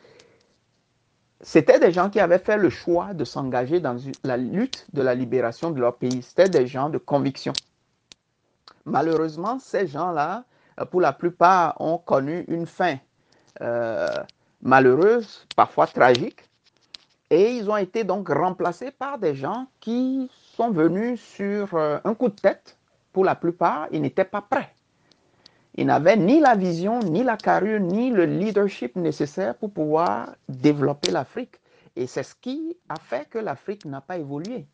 c'était 1.42 1.80
des 1.80 1.92
gens 1.92 2.10
qui 2.10 2.20
avaient 2.20 2.40
fait 2.40 2.58
le 2.58 2.70
choix 2.70 3.14
de 3.14 3.24
s'engager 3.24 3.80
dans 3.80 3.96
la 4.24 4.38
lutte 4.38 4.88
de 4.94 5.02
la 5.02 5.14
libération 5.14 5.70
de 5.70 5.80
leur 5.80 5.96
pays. 5.96 6.22
C'était 6.24 6.50
des 6.50 6.66
gens 6.66 6.90
de 6.90 6.98
conviction. 6.98 7.54
Malheureusement, 8.86 9.60
ces 9.60 9.86
gens-là, 9.86 10.46
euh, 10.80 10.86
pour 10.86 11.02
la 11.02 11.14
plupart, 11.14 11.80
ont 11.80 11.98
connu 11.98 12.46
une 12.48 12.66
fin 12.66 12.98
euh, 13.62 14.08
malheureuse, 14.62 15.46
parfois 15.56 15.88
tragique, 15.88 16.44
et 17.30 17.52
ils 17.52 17.70
ont 17.70 17.78
été 17.78 18.04
donc 18.04 18.30
remplacés 18.30 18.92
par 18.92 19.20
des 19.20 19.36
gens 19.36 19.68
qui 19.80 20.32
sont 20.56 20.72
venus 20.72 21.22
sur 21.22 21.76
euh, 21.76 22.00
un 22.04 22.14
coup 22.14 22.30
de 22.30 22.36
tête. 22.36 22.78
Pour 23.12 23.26
la 23.26 23.36
plupart, 23.36 23.88
ils 23.92 24.02
n'étaient 24.02 24.24
pas 24.24 24.42
prêts. 24.42 24.74
Ils 25.78 25.86
n'avaient 25.86 26.18
ni 26.18 26.40
la 26.40 26.56
vision, 26.56 27.00
ni 27.00 27.24
la 27.24 27.38
carrure, 27.38 27.80
ni 27.80 28.10
le 28.10 28.26
leadership 28.26 28.96
nécessaire 28.96 29.56
pour 29.56 29.72
pouvoir 29.72 30.36
développer 30.50 31.12
l'Afrique. 31.12 31.56
Et 31.96 32.08
c'est 32.08 32.24
ce 32.24 32.34
qui 32.36 32.76
a 32.90 32.96
fait 33.00 33.30
que 33.30 33.38
l'Afrique 33.38 33.86
n'a 33.86 34.02
pas 34.02 34.18
évolué. 34.18 34.66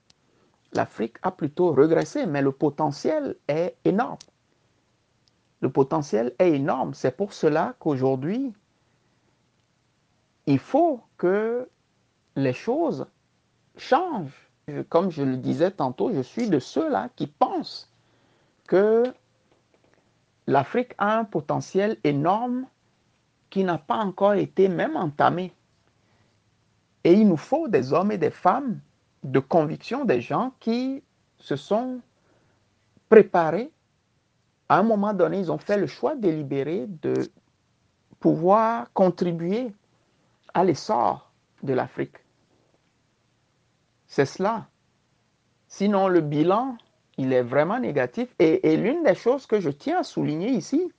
L'Afrique 0.71 1.17
a 1.21 1.31
plutôt 1.31 1.71
régressé, 1.73 2.25
mais 2.25 2.41
le 2.41 2.53
potentiel 2.53 3.35
est 3.49 3.75
énorme. 3.83 4.17
Le 5.59 5.69
potentiel 5.69 6.33
est 6.39 6.51
énorme. 6.51 6.93
C'est 6.93 7.15
pour 7.15 7.33
cela 7.33 7.75
qu'aujourd'hui, 7.79 8.53
il 10.45 10.59
faut 10.59 11.01
que 11.17 11.69
les 12.35 12.53
choses 12.53 13.05
changent. 13.77 14.49
Comme 14.89 15.11
je 15.11 15.23
le 15.23 15.35
disais 15.35 15.71
tantôt, 15.71 16.13
je 16.13 16.21
suis 16.21 16.49
de 16.49 16.59
ceux-là 16.59 17.09
qui 17.15 17.27
pensent 17.27 17.91
que 18.67 19.03
l'Afrique 20.47 20.93
a 20.97 21.19
un 21.19 21.23
potentiel 21.23 21.97
énorme 22.03 22.65
qui 23.49 23.63
n'a 23.63 23.77
pas 23.77 23.97
encore 23.97 24.33
été 24.33 24.67
même 24.67 24.95
entamé. 24.95 25.53
Et 27.03 27.13
il 27.13 27.27
nous 27.27 27.37
faut 27.37 27.67
des 27.67 27.93
hommes 27.93 28.11
et 28.11 28.17
des 28.17 28.31
femmes 28.31 28.79
de 29.23 29.39
conviction, 29.39 30.05
des 30.05 30.21
gens 30.21 30.53
qui 30.59 31.03
se 31.37 31.55
sont 31.55 32.01
préparés 33.09 33.71
à 34.69 34.79
un 34.79 34.83
moment 34.83 35.13
donné, 35.13 35.39
ils 35.39 35.51
ont 35.51 35.59
fait 35.59 35.77
le 35.77 35.87
choix 35.87 36.15
délibéré 36.15 36.87
de 36.87 37.29
pouvoir 38.19 38.91
contribuer 38.93 39.71
à 40.53 40.63
l'essor 40.63 41.31
de 41.61 41.73
l'Afrique. 41.73 42.15
C'est 44.07 44.25
cela. 44.25 44.67
Sinon, 45.67 46.07
le 46.07 46.21
bilan, 46.21 46.77
il 47.23 47.33
est 47.33 47.41
vraiment 47.41 47.79
négatif. 47.79 48.27
Et, 48.39 48.75
l'une 48.77 49.03
des 49.03 49.15
choses 49.15 49.45
que 49.45 49.59
je 49.59 49.69
tiens 49.69 49.99
à 49.99 50.03
souligner 50.03 50.49
ici, 50.49 50.91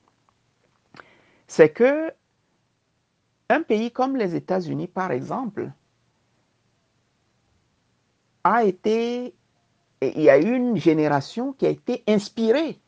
c'est 1.47 1.71
que 1.71 2.13
un 3.51 3.63
pays 3.63 3.91
comme 3.93 4.17
les 4.17 4.35
États-Unis, 4.35 4.89
par 4.89 5.13
exemple, 5.13 5.71
a 8.43 8.65
été, 8.65 9.35
il 10.01 10.23
y 10.23 10.31
a 10.31 10.39
une 10.39 10.77
génération 10.77 11.53
qui 11.53 11.67
a 11.67 11.71
été 11.71 12.03
inspirée 12.09 12.81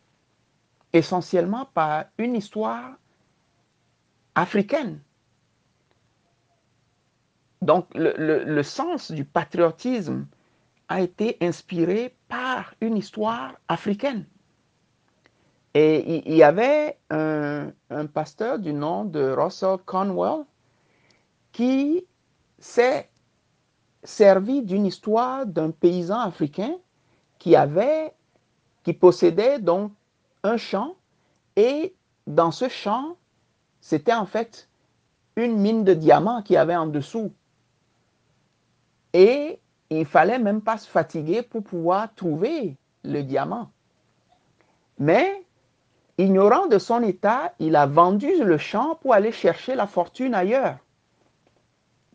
essentiellement 0.95 1.67
par 1.75 2.07
une 2.17 2.35
histoire 2.35 2.95
africaine. 4.35 5.01
Donc 7.61 7.87
le, 7.95 8.63
sens 8.63 9.11
du 9.11 9.25
patriotisme 9.25 10.27
a 10.89 11.03
été 11.03 11.37
inspiré 11.41 12.16
par 12.29 12.75
une 12.81 12.97
histoire 12.97 13.55
africaine. 13.69 14.27
Et 15.75 16.23
il 16.27 16.35
y 16.35 16.43
avait 16.43 16.99
un, 17.11 17.73
pasteur 18.15 18.59
du 18.59 18.73
nom 18.73 19.05
de 19.05 19.31
Russell 19.31 19.77
Conwell 19.85 20.45
qui 21.53 22.07
s'est 22.59 23.11
servi 24.03 24.63
d'une 24.63 24.87
histoire 24.87 25.45
d'un 25.45 25.71
paysan 25.71 26.19
africain 26.21 26.77
qui 27.39 27.57
avait, 27.57 28.15
qui 28.85 28.95
possédait 28.95 29.59
donc 29.59 29.93
un 30.43 30.57
champ 30.57 30.95
et 31.57 31.95
dans 32.27 32.53
ce 32.53 32.69
champ, 32.69 33.17
c'était 33.81 34.15
en 34.15 34.27
fait 34.27 34.69
une 35.37 35.59
mine 35.59 35.85
de 35.85 35.95
diamants 35.95 36.43
qu'il 36.43 36.55
y 36.55 36.59
avait 36.59 36.77
en 36.77 36.87
dessous. 36.87 37.33
Et 39.13 39.61
il 39.91 40.07
fallait 40.07 40.39
même 40.39 40.61
pas 40.61 40.79
se 40.79 40.89
fatiguer 40.89 41.43
pour 41.43 41.63
pouvoir 41.63 42.13
trouver 42.15 42.77
le 43.05 43.23
diamant. 43.23 43.71
Mais, 44.99 45.45
ignorant 46.19 46.67
de 46.67 46.79
son 46.79 47.03
état, 47.03 47.55
il 47.59 47.77
a 47.77 47.87
vendu 47.87 48.43
le 48.43 48.59
champ 48.59 48.97
pour 48.97 49.15
aller 49.15 49.33
chercher 49.33 49.75
la 49.75 49.87
fortune 49.87 50.35
ailleurs. 50.35 50.79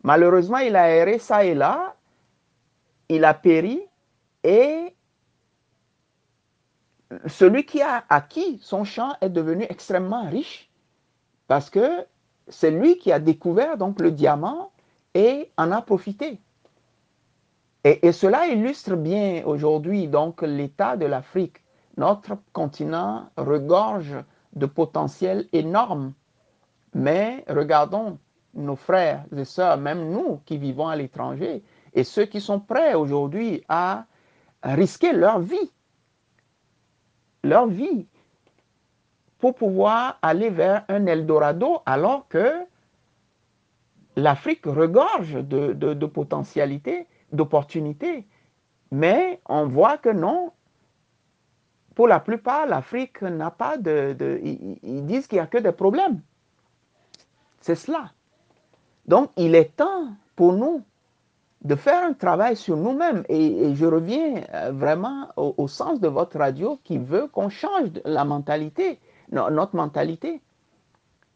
Malheureusement, 0.02 0.58
il 0.58 0.76
a 0.76 0.90
erré 0.90 1.18
ça 1.18 1.44
et 1.44 1.54
là, 1.54 1.94
il 3.08 3.24
a 3.24 3.34
péri 3.34 3.80
et 4.42 4.94
celui 7.26 7.64
qui 7.64 7.82
a 7.82 8.04
acquis 8.08 8.58
son 8.62 8.84
champ 8.84 9.14
est 9.20 9.28
devenu 9.28 9.64
extrêmement 9.68 10.28
riche 10.28 10.70
parce 11.46 11.70
que 11.70 12.06
c'est 12.48 12.70
lui 12.70 12.98
qui 12.98 13.12
a 13.12 13.18
découvert 13.18 13.76
donc 13.76 14.00
le 14.00 14.10
diamant 14.10 14.72
et 15.14 15.50
en 15.56 15.70
a 15.70 15.82
profité. 15.82 16.40
Et, 17.84 18.12
cela 18.12 18.46
illustre 18.46 18.94
bien 18.94 19.42
aujourd'hui 19.44 20.06
donc 20.06 20.42
l'état 20.42 20.96
de 20.96 21.06
l'Afrique. 21.06 21.58
Notre 21.96 22.36
continent 22.52 23.28
regorge 23.36 24.16
de 24.54 24.66
potentiel 24.66 25.48
énorme. 25.52 26.12
Mais 26.94 27.44
regardons 27.48 28.18
nos 28.54 28.76
frères 28.76 29.24
et 29.36 29.44
sœurs, 29.44 29.78
même 29.78 30.10
nous 30.10 30.40
qui 30.44 30.58
vivons 30.58 30.88
à 30.88 30.96
l'étranger, 30.96 31.62
et 31.94 32.04
ceux 32.04 32.26
qui 32.26 32.40
sont 32.40 32.60
prêts 32.60 32.94
aujourd'hui 32.94 33.64
à 33.68 34.04
risquer 34.62 35.12
leur 35.12 35.40
vie, 35.40 35.72
leur 37.42 37.66
vie, 37.66 38.06
pour 39.38 39.54
pouvoir 39.54 40.18
aller 40.22 40.50
vers 40.50 40.84
un 40.88 41.06
Eldorado, 41.06 41.80
alors 41.84 42.28
que 42.28 42.52
l'Afrique 44.16 44.66
regorge 44.66 45.34
de, 45.34 45.72
de 45.72 46.06
potentialités, 46.06 47.08
d'opportunités. 47.32 48.26
Mais 48.90 49.40
on 49.48 49.66
voit 49.66 49.98
que 49.98 50.10
non, 50.10 50.52
pour 51.94 52.08
la 52.08 52.20
plupart, 52.20 52.66
l'Afrique 52.66 53.22
n'a 53.22 53.50
pas 53.50 53.76
de... 53.76 54.16
ils, 54.42 55.06
disent 55.06 55.26
qu'il 55.26 55.36
n'y 55.36 55.42
a 55.42 55.46
que 55.46 55.58
des 55.58 55.72
problèmes. 55.72 56.20
C'est 57.60 57.74
cela. 57.74 58.12
Donc, 59.06 59.30
il 59.36 59.54
est 59.54 59.76
temps 59.76 60.08
pour 60.36 60.52
nous 60.52 60.82
de 61.62 61.74
faire 61.74 62.04
un 62.04 62.12
travail 62.12 62.56
sur 62.56 62.76
nous-mêmes. 62.76 63.24
Et, 63.28 63.74
je 63.74 63.86
reviens 63.86 64.42
vraiment 64.72 65.28
au, 65.36 65.54
au, 65.56 65.68
sens 65.68 66.00
de 66.00 66.08
votre 66.08 66.38
radio 66.38 66.80
qui 66.84 66.98
veut 66.98 67.28
qu'on 67.28 67.48
change 67.48 67.88
la 68.04 68.24
mentalité, 68.24 68.98
notre 69.30 69.76
mentalité, 69.76 70.40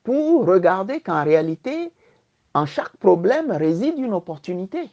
pour 0.02 0.46
regarder 0.46 1.00
qu'en 1.00 1.24
réalité, 1.24 1.92
en 2.54 2.66
chaque 2.66 2.96
problème 2.96 3.50
réside 3.50 3.98
une 3.98 4.14
opportunité. 4.14 4.88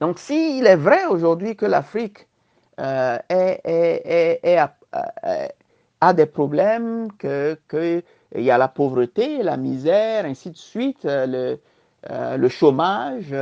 Donc, 0.00 0.18
s'il 0.18 0.66
est 0.66 0.76
vrai 0.76 1.06
aujourd'hui 1.06 1.56
que 1.56 1.66
l'Afrique 1.66 2.26
euh, 2.80 3.18
est, 3.28 4.58
a 6.00 6.12
des 6.12 6.26
problèmes, 6.26 7.08
qu'il 7.18 8.02
y 8.34 8.50
a 8.50 8.58
la 8.58 8.68
pauvreté, 8.68 9.42
la 9.42 9.56
misère, 9.56 10.24
ainsi 10.26 10.50
de 10.50 10.56
suite, 10.56 11.04
le, 11.04 11.58
euh, 12.10 12.36
le 12.36 12.48
chômage, 12.48 13.34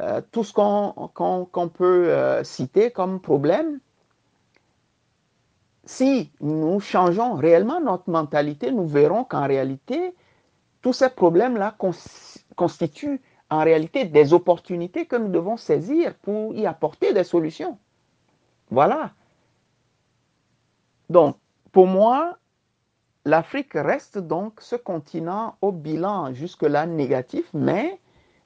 euh, 0.00 0.20
tout 0.32 0.42
ce 0.42 0.52
qu'on 0.52 0.92
qu 1.14 1.50
qu 1.52 1.68
peut 1.68 2.08
euh, 2.08 2.42
citer 2.42 2.90
comme 2.90 3.20
problème. 3.20 3.78
Si 5.84 6.32
nous 6.40 6.80
changeons 6.80 7.34
réellement 7.34 7.80
notre 7.80 8.10
mentalité, 8.10 8.72
nous 8.72 8.86
verrons 8.86 9.22
qu'en 9.22 9.46
réalité, 9.46 10.14
tous 10.82 10.92
ces 10.94 11.10
problèmes-là 11.10 11.74
cons 11.78 11.92
constituent 12.56 13.20
en 13.54 13.64
réalité 13.64 14.04
des 14.04 14.32
opportunités 14.32 15.06
que 15.06 15.16
nous 15.16 15.28
devons 15.28 15.56
saisir 15.56 16.14
pour 16.22 16.54
y 16.54 16.66
apporter 16.66 17.12
des 17.12 17.24
solutions. 17.24 17.78
Voilà. 18.70 19.12
Donc, 21.08 21.36
pour 21.70 21.86
moi, 21.86 22.38
l'Afrique 23.24 23.74
reste 23.74 24.18
donc 24.18 24.60
ce 24.60 24.76
continent 24.76 25.56
au 25.60 25.70
bilan 25.70 26.34
jusque-là 26.34 26.86
négatif, 26.86 27.44
mais 27.52 28.00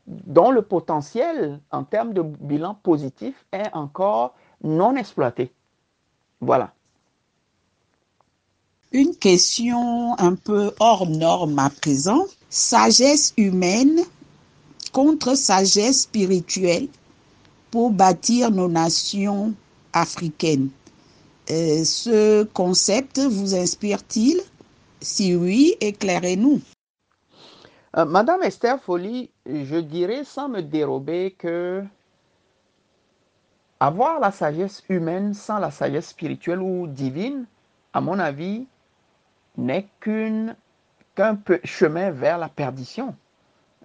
dont 0.07 0.51
le 0.51 0.63
potentiel 0.63 1.61
en 1.71 1.85
termes 1.85 2.13
de 2.13 2.23
bilan 2.23 2.75
positif 2.75 3.47
est 3.53 3.73
encore 3.73 4.35
non 4.63 4.97
exploité. 4.97 5.53
Voilà. 6.41 6.73
Une 8.93 9.15
question 9.17 10.19
un 10.19 10.35
peu 10.35 10.73
hors 10.81 11.07
norme 11.07 11.59
à 11.59 11.71
présent. 11.71 12.25
Sagesse 12.49 13.35
humaine 13.37 14.01
contre 14.93 15.35
sagesse 15.35 16.03
spirituelle 16.03 16.89
pour 17.71 17.91
bâtir 17.91 18.51
nos 18.51 18.69
nations 18.69 19.55
africaines. 19.93 20.71
Euh, 21.51 21.85
ce 21.85 22.45
concept 22.45 23.19
vous 23.19 23.55
inspire-t-il? 23.55 24.41
Si 25.01 25.35
oui, 25.35 25.77
éclairez-nous. 25.81 26.61
Euh, 27.97 28.05
Madame 28.05 28.43
Esther 28.43 28.81
Folly, 28.83 29.31
je 29.47 29.77
dirais 29.77 30.25
sans 30.25 30.49
me 30.49 30.61
dérober 30.61 31.35
que 31.39 31.83
avoir 33.81 34.21
la 34.21 34.31
sagesse 34.31 34.83
humaine 34.89 35.35
sans 35.35 35.59
la 35.59 35.71
sagesse 35.71 36.09
spirituelle 36.09 36.61
ou 36.61 36.87
divine, 36.87 37.47
à 37.93 38.01
mon 38.01 38.19
avis, 38.19 38.67
n'est 39.57 39.89
qu'un 40.01 40.57
qu 41.15 41.61
chemin 41.65 42.11
vers 42.11 42.39
la 42.39 42.49
perdition. 42.49 43.15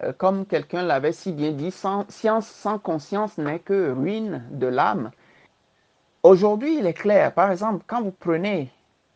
Euh, 0.02 0.12
comme 0.12 0.44
quelqu'un 0.44 0.82
l'avait 0.82 1.12
si 1.12 1.32
bien 1.32 1.52
dit, 1.52 1.70
sans, 1.70 2.04
science 2.08 2.46
sans 2.46 2.78
conscience 2.78 3.38
n'est 3.38 3.60
que 3.60 3.92
ruine 3.92 4.44
de 4.50 4.66
l'âme. 4.66 5.10
Aujourd'hui, 6.22 6.78
il 6.78 6.86
est 6.86 6.94
clair, 6.94 7.32
par 7.32 7.50
exemple, 7.50 7.84
quand 7.86 8.02
vous 8.02 8.10
prenez 8.10 8.72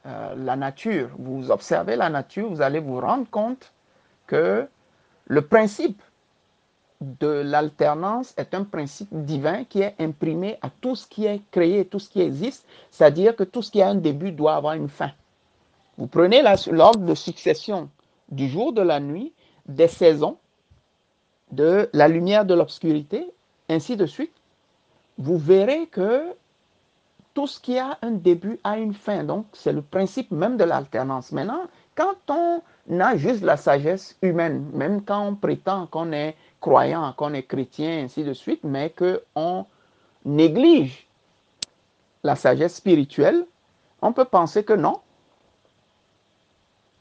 euh, 0.07 0.35
la 0.37 0.57
nature, 0.57 1.11
vous 1.19 1.51
observez 1.51 1.97
la 1.97 2.11
nature, 2.11 2.49
vous 2.49 2.63
allez 2.63 2.79
vous 2.79 3.01
rendre 3.01 3.29
compte 3.29 3.73
que 4.27 4.69
le 5.27 5.43
principe 5.43 6.01
de 7.01 7.29
l'alternance 7.29 8.35
est 8.37 8.55
un 8.55 8.65
principe 8.65 9.09
divin 9.13 9.65
qui 9.65 9.83
est 9.83 9.95
imprimé 9.99 10.59
à 10.63 10.71
tout 10.71 10.97
ce 10.97 11.07
qui 11.07 11.27
est 11.27 11.41
créé, 11.51 11.85
tout 11.85 11.99
ce 11.99 12.11
qui 12.11 12.21
existe, 12.21 12.67
c'est-à-dire 12.91 13.35
que 13.35 13.45
tout 13.45 13.63
ce 13.63 13.71
qui 13.71 13.83
a 13.83 13.89
un 13.89 13.95
début 13.95 14.33
doit 14.33 14.55
avoir 14.55 14.75
une 14.75 14.89
fin. 14.89 15.13
Vous 15.97 16.07
prenez 16.07 16.43
l'ordre 16.71 17.05
de 17.05 17.15
succession 17.15 17.89
du 18.31 18.49
jour, 18.49 18.73
de 18.73 18.83
la 18.83 19.01
nuit, 19.01 19.33
des 19.67 19.89
saisons, 19.89 20.39
de 21.53 21.89
la 21.93 22.09
lumière, 22.09 22.45
de 22.45 22.55
l'obscurité, 22.55 23.31
ainsi 23.69 23.97
de 23.97 24.07
suite, 24.07 24.33
vous 25.19 25.39
verrez 25.39 25.87
que 25.87 26.35
tout 27.35 27.47
ce 27.47 27.61
qui 27.61 27.79
a 27.79 27.99
un 28.03 28.11
début 28.11 28.59
a 28.65 28.79
une 28.79 28.95
fin. 28.95 29.25
Donc, 29.25 29.47
c'est 29.53 29.73
le 29.73 29.83
principe 29.83 30.31
même 30.31 30.57
de 30.57 30.65
l'alternance. 30.65 31.33
Maintenant, 31.33 31.63
quand 31.95 32.17
on 32.29 32.63
a 33.01 33.17
juste 33.17 33.43
la 33.43 33.57
sagesse 33.57 34.17
humaine, 34.23 34.69
même 34.73 35.05
quand 35.05 35.25
on 35.25 35.35
prétend 35.35 35.87
qu'on 35.87 36.13
est 36.13 36.37
croyant, 36.61 37.13
qu'on 37.17 37.35
est 37.35 37.45
chrétien, 37.45 38.05
ainsi 38.05 38.25
de 38.25 38.33
suite, 38.33 38.65
mais 38.65 38.91
qu'on 38.91 39.67
néglige 40.25 41.07
la 42.25 42.35
sagesse 42.35 42.77
spirituelle, 42.77 43.47
on 44.03 44.13
peut 44.13 44.25
penser 44.25 44.65
que 44.65 44.73
non, 44.73 45.01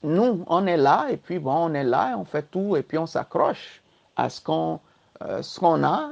nous, 0.04 0.44
on 0.48 0.68
est 0.68 0.78
là, 0.78 1.08
et 1.10 1.18
puis 1.18 1.40
bon, 1.40 1.56
on 1.56 1.74
est 1.74 1.84
là, 1.84 2.12
et 2.12 2.14
on 2.14 2.26
fait 2.26 2.44
tout, 2.50 2.76
et 2.76 2.84
puis 2.84 2.98
on 2.98 3.08
s'accroche 3.08 3.82
à 4.18 4.30
ce 4.30 4.42
qu'on 4.42 4.82
euh, 5.22 5.42
ce 5.42 5.60
qu'on 5.60 5.84
a, 5.84 6.12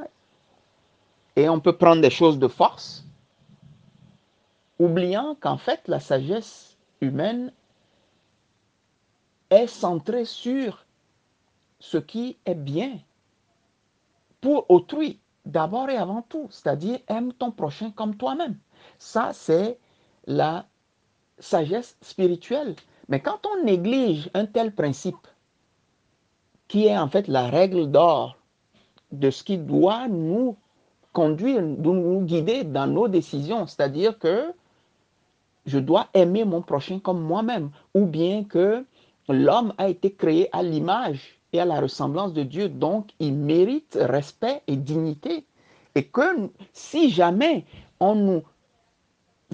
et 1.35 1.49
on 1.49 1.59
peut 1.59 1.77
prendre 1.77 2.01
des 2.01 2.09
choses 2.09 2.39
de 2.39 2.47
force, 2.47 3.05
oubliant 4.79 5.35
qu'en 5.35 5.57
fait, 5.57 5.87
la 5.87 5.99
sagesse 5.99 6.77
humaine 7.01 7.51
est 9.49 9.67
centrée 9.67 10.25
sur 10.25 10.85
ce 11.79 11.97
qui 11.97 12.37
est 12.45 12.55
bien 12.55 12.97
pour 14.41 14.69
autrui, 14.69 15.19
d'abord 15.45 15.89
et 15.89 15.97
avant 15.97 16.23
tout, 16.23 16.47
c'est-à-dire 16.49 16.99
aime 17.07 17.31
ton 17.33 17.51
prochain 17.51 17.91
comme 17.91 18.15
toi-même. 18.15 18.57
Ça, 18.97 19.33
c'est 19.33 19.77
la 20.25 20.65
sagesse 21.37 21.97
spirituelle. 22.01 22.75
Mais 23.07 23.19
quand 23.19 23.45
on 23.45 23.63
néglige 23.63 24.31
un 24.33 24.45
tel 24.45 24.73
principe, 24.73 25.27
qui 26.67 26.87
est 26.87 26.97
en 26.97 27.07
fait 27.07 27.27
la 27.27 27.47
règle 27.47 27.89
d'or 27.91 28.37
de 29.11 29.29
ce 29.29 29.43
qui 29.43 29.57
doit 29.57 30.07
nous 30.07 30.55
conduire, 31.13 31.61
nous 31.61 32.21
guider 32.21 32.63
dans 32.63 32.87
nos 32.87 33.07
décisions, 33.07 33.67
c'est-à-dire 33.67 34.19
que 34.19 34.51
je 35.65 35.79
dois 35.79 36.07
aimer 36.13 36.43
mon 36.45 36.61
prochain 36.61 36.99
comme 36.99 37.21
moi-même, 37.21 37.71
ou 37.93 38.05
bien 38.05 38.43
que 38.43 38.85
l'homme 39.29 39.73
a 39.77 39.89
été 39.89 40.11
créé 40.11 40.49
à 40.51 40.61
l'image 40.61 41.39
et 41.53 41.59
à 41.59 41.65
la 41.65 41.79
ressemblance 41.79 42.33
de 42.33 42.43
Dieu, 42.43 42.69
donc 42.69 43.11
il 43.19 43.33
mérite 43.33 43.97
respect 43.99 44.61
et 44.67 44.75
dignité. 44.75 45.45
Et 45.95 46.03
que 46.03 46.49
si 46.73 47.09
jamais 47.09 47.65
on 47.99 48.15
nous 48.15 48.43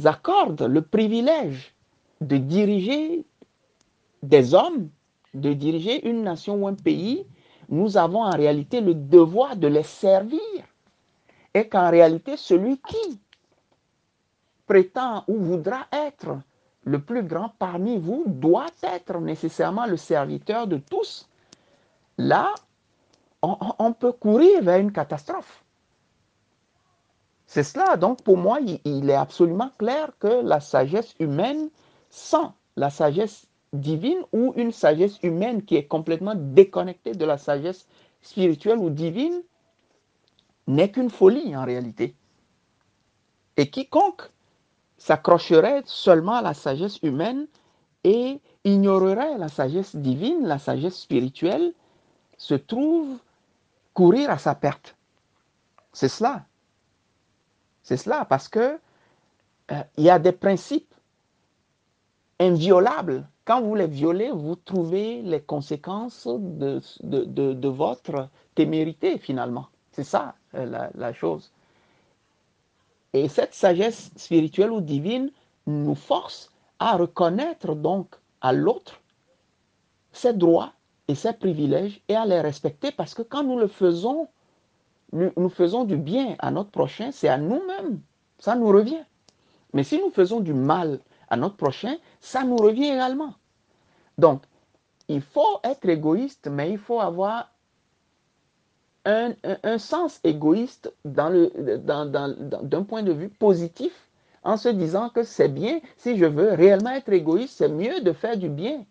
accorde 0.04 0.63
le 0.63 0.82
privilège 0.82 1.74
de 2.19 2.38
diriger 2.38 3.24
des 4.24 4.54
hommes, 4.54 4.89
de 5.34 5.54
diriger 5.54 6.08
une 6.08 6.24
nation 6.24 6.56
ou 6.56 6.67
un 6.67 6.74
pays, 6.74 7.26
nous 7.70 7.98
avons 7.98 8.24
en 8.24 8.32
réalité 8.32 8.82
le 8.82 8.94
devoir 8.94 9.56
de 9.56 9.67
les 9.67 9.84
servir. 9.84 10.41
Et 11.54 11.67
qu'en 11.67 11.89
réalité, 11.89 12.38
celui 12.38 12.78
qui 12.80 13.20
prétend 14.65 15.24
ou 15.28 15.38
voudra 15.38 15.86
être 15.91 16.38
le 16.84 17.00
plus 17.00 17.24
grand 17.24 17.50
parmi 17.60 17.98
vous 17.98 18.24
doit 18.26 18.72
être 18.82 19.20
nécessairement 19.20 19.86
le 19.86 19.98
serviteur 19.98 20.67
de 20.67 20.78
tous. 20.78 21.30
Là, 22.17 22.54
on, 23.41 23.94
peut 23.94 24.12
courir 24.12 24.62
vers 24.62 24.80
une 24.80 24.91
catastrophe. 24.91 25.63
C'est 27.48 27.63
cela. 27.63 27.98
Donc, 27.98 28.22
pour 28.24 28.38
moi, 28.38 28.60
il, 28.62 28.80
il, 28.86 29.10
est 29.10 29.15
absolument 29.15 29.72
clair 29.78 30.12
que 30.20 30.41
la 30.44 30.60
sagesse 30.60 31.15
humaine, 31.20 31.70
sans 32.10 32.54
la 32.76 32.89
sagesse 32.89 33.48
divine 33.73 34.21
ou 34.31 34.53
une 34.55 34.71
sagesse 34.71 35.19
humaine 35.23 35.63
qui 35.63 35.75
est 35.75 35.86
complètement 35.86 36.36
déconnectée 36.36 37.13
de 37.13 37.25
la 37.25 37.38
sagesse 37.38 37.88
spirituelle 38.21 38.77
ou 38.77 38.89
divine, 38.89 39.41
n'est 40.67 40.91
qu'une 40.91 41.10
folie 41.10 41.55
en 41.55 41.65
réalité. 41.65 42.15
Et 43.57 43.69
quiconque 43.69 44.29
s'accrocherait 44.97 45.84
seulement 45.86 46.36
à 46.36 46.41
la 46.41 46.53
sagesse 46.53 46.99
humaine 47.01 47.47
et 48.03 48.39
ignorerait 48.63 49.38
la 49.38 49.47
sagesse 49.49 49.95
divine, 49.95 50.45
la 50.47 50.60
sagesse 50.60 50.99
spirituelle, 50.99 51.73
se 52.38 52.53
trouve 52.53 53.17
courir 53.93 54.29
à 54.29 54.38
sa 54.38 54.55
perte. 54.55 54.95
C'est 55.93 56.07
cela. 56.07 56.45
C'est 57.84 57.97
cela, 57.97 58.25
parce 58.25 58.47
que 58.47 58.79
euh, 59.71 59.84
il 59.97 60.03
y 60.03 60.10
a 60.10 60.19
des 60.19 60.31
principes 60.31 60.93
inviolables. 62.39 63.27
Quand 63.45 63.62
vous 63.62 63.75
les 63.75 63.88
violez, 63.88 64.32
vous 64.32 64.56
trouvez 64.56 65.21
les 65.23 65.41
conséquences 65.41 66.27
de, 66.27 66.80
de, 67.01 67.54
de, 67.54 67.67
votre 67.67 68.30
témérité, 68.56 69.17
finalement. 69.17 69.67
C'est 69.91 70.04
ça 70.04 70.36
euh, 70.56 70.65
la, 70.65 70.91
la, 70.93 71.12
chose. 71.13 71.51
Et 73.13 73.27
cette 73.27 73.54
sagesse 73.54 74.12
spirituelle 74.15 74.71
ou 74.71 74.80
divine 74.80 75.32
nous 75.65 75.95
force 75.95 76.51
à 76.80 76.97
reconnaître 76.97 77.75
donc 77.75 78.15
à 78.41 78.54
l'autre 78.54 79.01
ses 80.12 80.34
droits 80.34 80.73
et 81.08 81.15
ses 81.15 81.34
privilèges 81.34 82.01
et 82.08 82.15
à 82.15 82.25
les 82.25 82.41
respecter 82.41 82.91
parce 82.91 83.13
que 83.13 83.21
quand 83.21 83.43
nous 83.43 83.58
le 83.58 83.67
faisons, 83.67 84.27
nous, 85.13 85.32
nous 85.36 85.49
faisons 85.49 85.84
du 85.84 85.97
bien 85.97 86.36
à 86.39 86.51
notre 86.51 86.69
prochain, 86.69 87.12
c'est 87.12 87.27
à 87.27 87.38
nous-mêmes. 87.38 88.01
Ça 88.38 88.56
nous 88.56 88.67
revient. 88.67 89.04
Mais 89.73 89.84
si 89.84 89.99
nous 89.99 90.12
faisons 90.12 90.39
du 90.39 90.54
mal 90.54 90.99
à 91.32 91.38
notre 91.38 91.56
prochain, 91.56 91.96
ça 92.20 92.44
nous 92.44 92.58
revient 92.58 92.89
également. 92.89 93.34
Donc, 94.17 94.44
il 95.08 95.22
faut 95.22 95.60
être 95.63 95.88
égoïste, 95.88 96.48
mais 96.52 96.72
il 96.72 96.78
faut 96.78 97.00
avoir 97.00 97.50
un, 99.06 99.34
un, 99.63 99.78
sens 99.78 100.20
égoïste 100.24 100.94
le, 101.06 101.78
dans, 101.78 102.06
dans, 102.06 102.36
d'un 102.62 102.84
point 102.84 103.02
de 103.02 103.13
vue 103.13 103.30
positif, 103.30 103.94
en 104.44 104.58
se 104.58 104.70
disant 104.70 105.10
que 105.10 105.24
c'est 105.24 105.48
bien, 105.48 105.80
si 105.98 106.17
je 106.17 106.26
veux 106.26 106.52
réellement 106.54 106.91
être 106.91 107.12
égoïste, 107.13 107.56
c'est 107.58 107.70
mieux 107.70 108.02
de 108.02 108.12
faire 108.12 108.38
du 108.38 108.50
bien. 108.50 108.86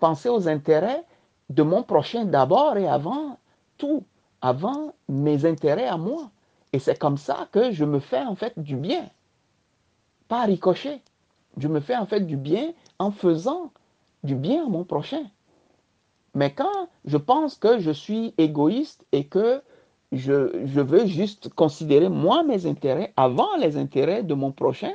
Penser 0.00 0.28
aux 0.28 0.48
intérêts 0.48 1.04
de 1.50 1.62
mon 1.62 1.82
prochain 1.84 2.24
d'abord 2.24 2.76
et 2.76 2.88
avant 2.88 3.38
tout, 3.78 4.04
avant 4.40 4.92
mes 5.08 5.44
intérêts 5.46 5.86
à 5.86 5.96
moi. 5.96 6.30
Et 6.72 6.80
c'est 6.80 6.98
comme 6.98 7.16
ça 7.16 7.48
que 7.52 7.70
je 7.70 7.84
me 7.84 8.00
fais 8.00 8.22
en 8.22 8.34
fait 8.34 8.58
du 8.58 8.76
bien, 8.76 9.08
pas 10.26 10.42
ricochet. 10.44 11.00
Je 11.56 11.68
me 11.68 11.80
fais 11.80 11.96
en 11.96 12.06
fait 12.06 12.20
du 12.20 12.36
bien 12.36 12.72
en 12.98 13.10
faisant 13.10 13.72
du 14.22 14.34
bien 14.34 14.66
à 14.66 14.68
mon 14.68 14.84
prochain. 14.84 15.24
Mais 16.34 16.52
quand 16.52 16.88
je 17.04 17.16
pense 17.16 17.56
que 17.56 17.78
je 17.78 17.90
suis 17.90 18.34
égoïste 18.38 19.04
et 19.12 19.26
que 19.26 19.62
je, 20.12 20.64
je, 20.66 20.80
veux 20.80 21.06
juste 21.06 21.48
considérer 21.54 22.08
moi 22.08 22.42
mes 22.42 22.66
intérêts 22.66 23.12
avant 23.16 23.56
les 23.56 23.76
intérêts 23.76 24.22
de 24.22 24.34
mon 24.34 24.52
prochain, 24.52 24.92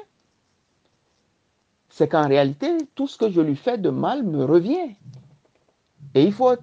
c'est 1.90 2.08
qu'en 2.08 2.28
réalité, 2.28 2.70
tout 2.96 3.08
ce 3.08 3.18
que 3.18 3.30
je 3.30 3.42
lui 3.42 3.56
fais 3.56 3.78
de 3.78 3.90
mal 3.90 4.24
me 4.24 4.46
revient. 4.46 4.96
Et 6.16 6.24
il 6.24 6.34
faut, 6.34 6.56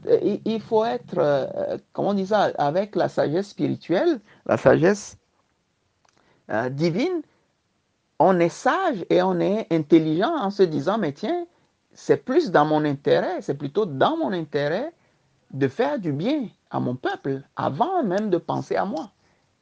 il 0.44 0.60
faut 0.60 0.84
être, 0.84 1.18
euh, 1.18 1.78
comment 1.92 2.10
on 2.10 2.14
dit 2.14 2.26
ça, 2.26 2.52
avec 2.58 2.96
la 2.96 3.08
sagesse 3.08 3.48
spirituelle, 3.48 4.20
la 4.46 4.56
sagesse 4.56 5.16
euh, 6.50 6.68
divine, 6.68 7.22
on 8.20 8.38
est 8.38 8.50
sage 8.50 9.04
et 9.08 9.22
on 9.22 9.40
est 9.40 9.66
intelligent 9.72 10.36
en 10.36 10.50
se 10.50 10.62
disant, 10.62 10.98
mais 10.98 11.12
tiens, 11.12 11.46
c'est 11.94 12.18
plus 12.18 12.50
dans 12.50 12.66
mon 12.66 12.84
intérêt, 12.84 13.40
c'est 13.40 13.54
plutôt 13.54 13.86
dans 13.86 14.16
mon 14.18 14.32
intérêt 14.32 14.92
de 15.52 15.66
faire 15.68 15.98
du 15.98 16.12
bien 16.12 16.46
à 16.70 16.80
mon 16.80 16.94
peuple 16.94 17.42
avant 17.56 18.02
même 18.04 18.28
de 18.28 18.36
penser 18.36 18.76
à 18.76 18.84
moi. 18.84 19.10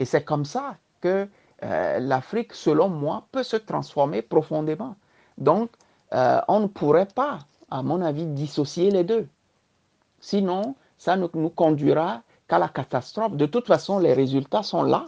Et 0.01 0.05
c'est 0.05 0.25
comme 0.25 0.45
ça 0.45 0.77
que 1.01 1.29
euh, 1.63 1.99
l'Afrique, 2.01 2.53
selon 2.53 2.89
moi, 2.89 3.27
peut 3.31 3.45
se 3.45 3.57
transformer 3.57 4.23
profondément. 4.23 4.97
Donc, 5.39 5.71
euh, 6.13 6.41
on 6.49 6.59
ne 6.59 6.67
pourrait 6.67 7.09
pas, 7.15 7.39
à 7.71 7.85
mon 7.85 8.03
avis, 8.03 8.27
dissocier 8.27 8.91
les 8.91 9.05
deux. 9.05 9.29
Sinon, 10.19 10.75
ça 10.99 11.17
ne 11.17 11.29
nous 11.33 11.51
conduira 11.51 12.23
qu'à 12.49 12.59
la 12.59 12.69
catastrophe. 12.69 13.37
De 13.37 13.47
toute 13.47 13.69
façon, 13.69 14.01
les 14.01 14.15
résultats 14.15 14.65
sont 14.65 14.83
là. 14.83 15.07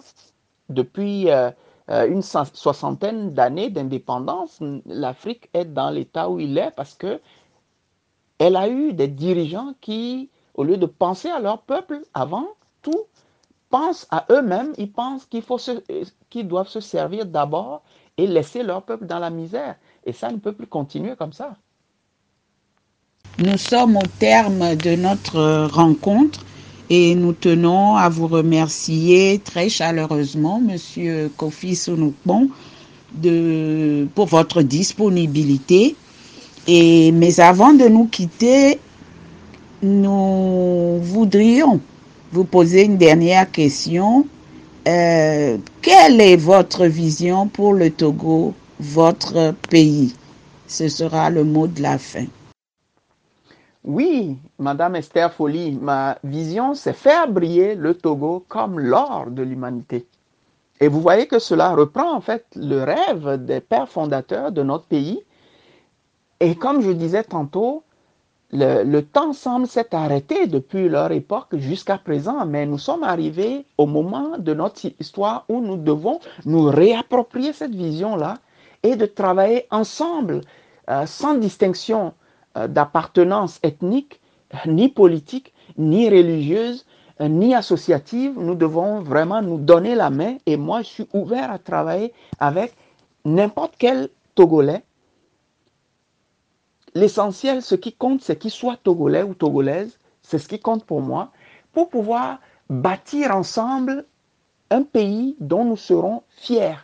Depuis 0.69 1.31
euh, 1.31 1.51
une 1.91 2.23
soixantaine 2.23 3.35
d'années 3.35 3.69
d'indépendance, 3.69 4.61
l'Afrique 4.87 5.49
est 5.55 5.65
dans 5.65 5.91
l'état 5.91 6.31
où 6.31 6.39
il 6.39 6.57
est 6.57 6.71
parce 6.71 6.95
que 6.95 7.21
elle 8.39 8.57
a 8.57 8.69
eu 8.69 8.95
des 8.95 9.09
dirigeants 9.09 9.75
qui, 9.81 10.31
au 10.55 10.65
lieu 10.65 10.79
de 10.79 10.87
penser 10.87 11.29
à 11.29 11.41
leur 11.41 11.61
peuple 11.61 12.01
avant 12.15 12.49
tout, 12.81 13.05
pensent 13.69 14.07
à 14.11 14.25
eux-mêmes. 14.31 14.73
Ils 14.79 14.91
pensent 14.91 15.27
qu'il 15.27 15.43
faut 15.43 15.59
se, 15.59 15.83
qu'ils 16.31 16.49
doivent 16.49 16.69
se 16.69 16.81
servir 16.81 17.27
d'abord 17.27 17.83
et 18.17 18.27
laisser 18.27 18.63
leur 18.63 18.83
peuple 18.83 19.07
dans 19.07 19.19
la 19.19 19.31
misère. 19.31 19.77
Et 20.05 20.13
ça 20.13 20.31
ne 20.31 20.39
peut 20.39 20.53
plus 20.53 20.67
continuer 20.67 21.17
comme 21.17 21.35
ça. 21.35 21.55
Nous 23.39 23.59
sommes 23.59 23.97
au 23.97 24.07
terme 24.19 24.75
de 24.77 24.97
notre 24.97 25.67
rencontre 25.67 26.41
et 26.91 27.15
nous 27.15 27.33
tenons 27.33 27.95
à 27.95 28.09
vous 28.09 28.27
remercier 28.27 29.41
très 29.45 29.69
chaleureusement, 29.69 30.61
Monsieur 30.61 31.31
Kofi 31.37 31.77
Sounoukbon, 31.77 32.51
de, 33.15 34.09
pour 34.17 34.27
votre 34.27 34.63
disponibilité. 34.63 35.95
Mais 36.67 37.39
avant 37.39 37.73
de 37.73 37.87
nous 37.89 38.07
quitter, 38.07 38.81
nous 39.83 40.99
voudrions 41.01 41.81
vous 42.33 42.45
poser 42.45 42.85
une 42.85 42.97
dernière 42.97 43.51
question. 43.51 44.27
Euh, 44.89 45.59
quelle 45.83 46.21
est 46.21 46.37
votre 46.37 46.87
vision 46.87 47.47
pour 47.47 47.75
le 47.75 47.91
Togo, 47.91 48.53
votre 48.81 49.55
pays? 49.69 50.15
Ce 50.67 50.89
sera 50.89 51.31
le 51.31 51.45
mot 51.45 51.67
de 51.67 51.83
la 51.83 51.99
fin. 51.99 52.27
Oui, 53.85 54.37
Madame 54.59 54.97
Esther 54.97 55.33
Folly, 55.33 55.73
ma 55.73 56.19
vision, 56.23 56.75
c'est 56.75 56.93
faire 56.93 57.29
briller 57.29 57.75
le 57.75 57.95
Togo 57.95 58.45
comme 58.47 58.79
l'or 58.79 59.31
de 59.31 59.43
l'humanité. 59.43 60.07
Et 60.81 60.89
vous 60.89 61.01
voyez 61.01 61.27
que 61.27 61.39
cela 61.39 61.75
reprend 61.75 62.13
en 62.15 62.21
fait 62.21 62.45
le 62.57 62.83
rêve 62.83 63.43
des 63.43 63.61
pères 63.61 63.89
fondateurs 63.89 64.53
de 64.53 64.63
notre 64.63 64.85
pays. 64.85 65.23
Et 66.41 66.57
comme 66.57 66.83
je 66.83 66.91
disais 66.91 67.25
tantôt, 67.25 67.83
le, 68.53 69.01
temps 69.01 69.33
semble 69.33 69.67
s'être 69.67 69.95
arrêté 69.95 70.47
depuis 70.47 70.91
leur 70.91 71.11
époque 71.13 71.57
jusqu'à 71.57 71.97
présent, 71.97 72.45
mais 72.45 72.67
nous 72.67 72.79
sommes 72.79 73.05
arrivés 73.05 73.65
au 73.79 73.87
moment 73.87 74.37
de 74.37 74.53
notre 74.53 74.81
histoire 75.01 75.47
où 75.49 75.61
nous 75.61 75.77
devons 75.79 76.21
nous 76.45 76.65
réapproprier 76.65 77.55
cette 77.55 77.75
vision-là 77.75 78.35
et 78.83 78.97
de 78.97 79.07
travailler 79.07 79.67
ensemble, 79.71 80.43
euh, 80.91 81.07
sans 81.07 81.35
distinction 81.35 82.13
d'appartenance 82.57 83.59
ethnique, 83.63 84.21
ni 84.67 84.89
politique, 84.89 85.53
ni 85.77 86.09
religieuse, 86.09 86.85
euh, 87.21 87.29
ni 87.29 87.55
associative. 87.55 88.35
Nous 88.39 88.55
devons 88.55 89.01
vraiment 89.01 89.43
nous 89.43 89.59
donner 89.59 89.95
la 89.95 90.11
main 90.11 90.37
et 90.47 90.57
moi, 90.57 90.83
je 90.83 90.89
suis 90.89 91.09
ouvert 91.13 91.51
à 91.51 91.59
travailler 91.59 92.13
avec 92.39 92.75
n'importe 93.25 93.75
quel 93.79 94.09
Togolais 94.35 94.85
L'essentiel, 96.95 97.63
ce 97.63 97.75
qui 97.75 97.93
compte, 97.93 98.23
c'est 98.23 98.37
qu'il 98.37 98.51
soit 98.51 98.77
togolais 98.77 99.23
ou 99.23 99.35
togolaise. 99.35 99.99
C'est 100.23 100.39
ce 100.39 100.49
qui 100.49 100.59
compte 100.59 100.85
pour 100.85 101.01
moi. 101.01 101.31
Pour 101.73 101.89
pouvoir 101.89 102.41
bâtir 102.69 103.35
ensemble 103.35 104.07
un 104.71 104.83
pays 104.83 105.37
dont 105.41 105.65
nous 105.65 105.77
serons 105.77 106.23
fiers 106.31 106.79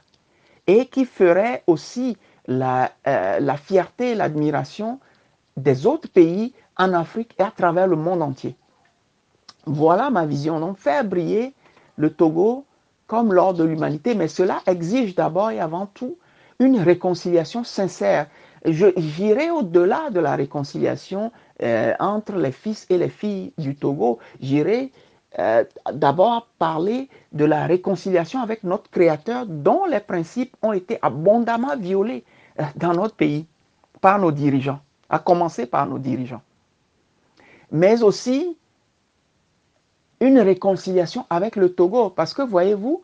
et 0.66 0.86
qui 0.86 1.04
ferait 1.04 1.64
aussi 1.66 2.16
la, 2.46 2.92
euh, 3.06 3.40
la 3.40 3.56
fierté 3.56 4.10
et 4.10 4.14
l'admiration 4.14 5.00
des 5.56 5.86
autres 5.86 6.08
pays 6.08 6.54
en 6.76 6.92
Afrique 6.92 7.34
et 7.38 7.42
à 7.42 7.50
travers 7.50 7.86
le 7.86 7.96
monde 7.96 8.22
entier. 8.22 8.56
Voilà 9.66 10.10
ma 10.10 10.26
vision. 10.26 10.60
Donc, 10.60 10.78
faire 10.78 11.04
briller 11.04 11.54
le 11.96 12.10
Togo 12.10 12.64
comme 13.06 13.32
l'or 13.32 13.54
de 13.54 13.64
l'humanité, 13.64 14.14
mais 14.14 14.28
cela 14.28 14.60
exige 14.66 15.14
d'abord 15.14 15.50
et 15.50 15.60
avant 15.60 15.86
tout 15.86 16.18
une 16.58 16.78
réconciliation 16.78 17.64
sincère 17.64 18.26
j'irai 18.66 19.50
au-delà 19.50 20.10
de 20.10 20.20
la 20.20 20.36
réconciliation 20.36 21.32
euh, 21.62 21.94
entre 21.98 22.36
les 22.36 22.52
fils 22.52 22.86
et 22.90 22.98
les 22.98 23.08
filles 23.08 23.52
du 23.58 23.76
Togo. 23.76 24.18
J'irai 24.40 24.92
euh, 25.38 25.64
d'abord 25.92 26.48
parler 26.58 27.08
de 27.32 27.44
la 27.44 27.66
réconciliation 27.66 28.40
avec 28.40 28.64
notre 28.64 28.90
Créateur 28.90 29.46
dont 29.46 29.84
les 29.86 30.00
principes 30.00 30.56
ont 30.62 30.72
été 30.72 30.98
abondamment 31.02 31.76
violés 31.76 32.24
euh, 32.60 32.64
dans 32.76 32.92
notre 32.92 33.14
pays 33.14 33.46
par 34.00 34.18
nos 34.18 34.32
dirigeants, 34.32 34.80
à 35.08 35.18
commencer 35.18 35.66
par 35.66 35.86
nos 35.86 35.98
dirigeants. 35.98 36.42
Mais 37.70 38.02
aussi 38.02 38.56
une 40.20 40.38
réconciliation 40.38 41.26
avec 41.30 41.56
le 41.56 41.74
Togo, 41.74 42.10
parce 42.10 42.32
que 42.32 42.42
voyez-vous, 42.42 43.02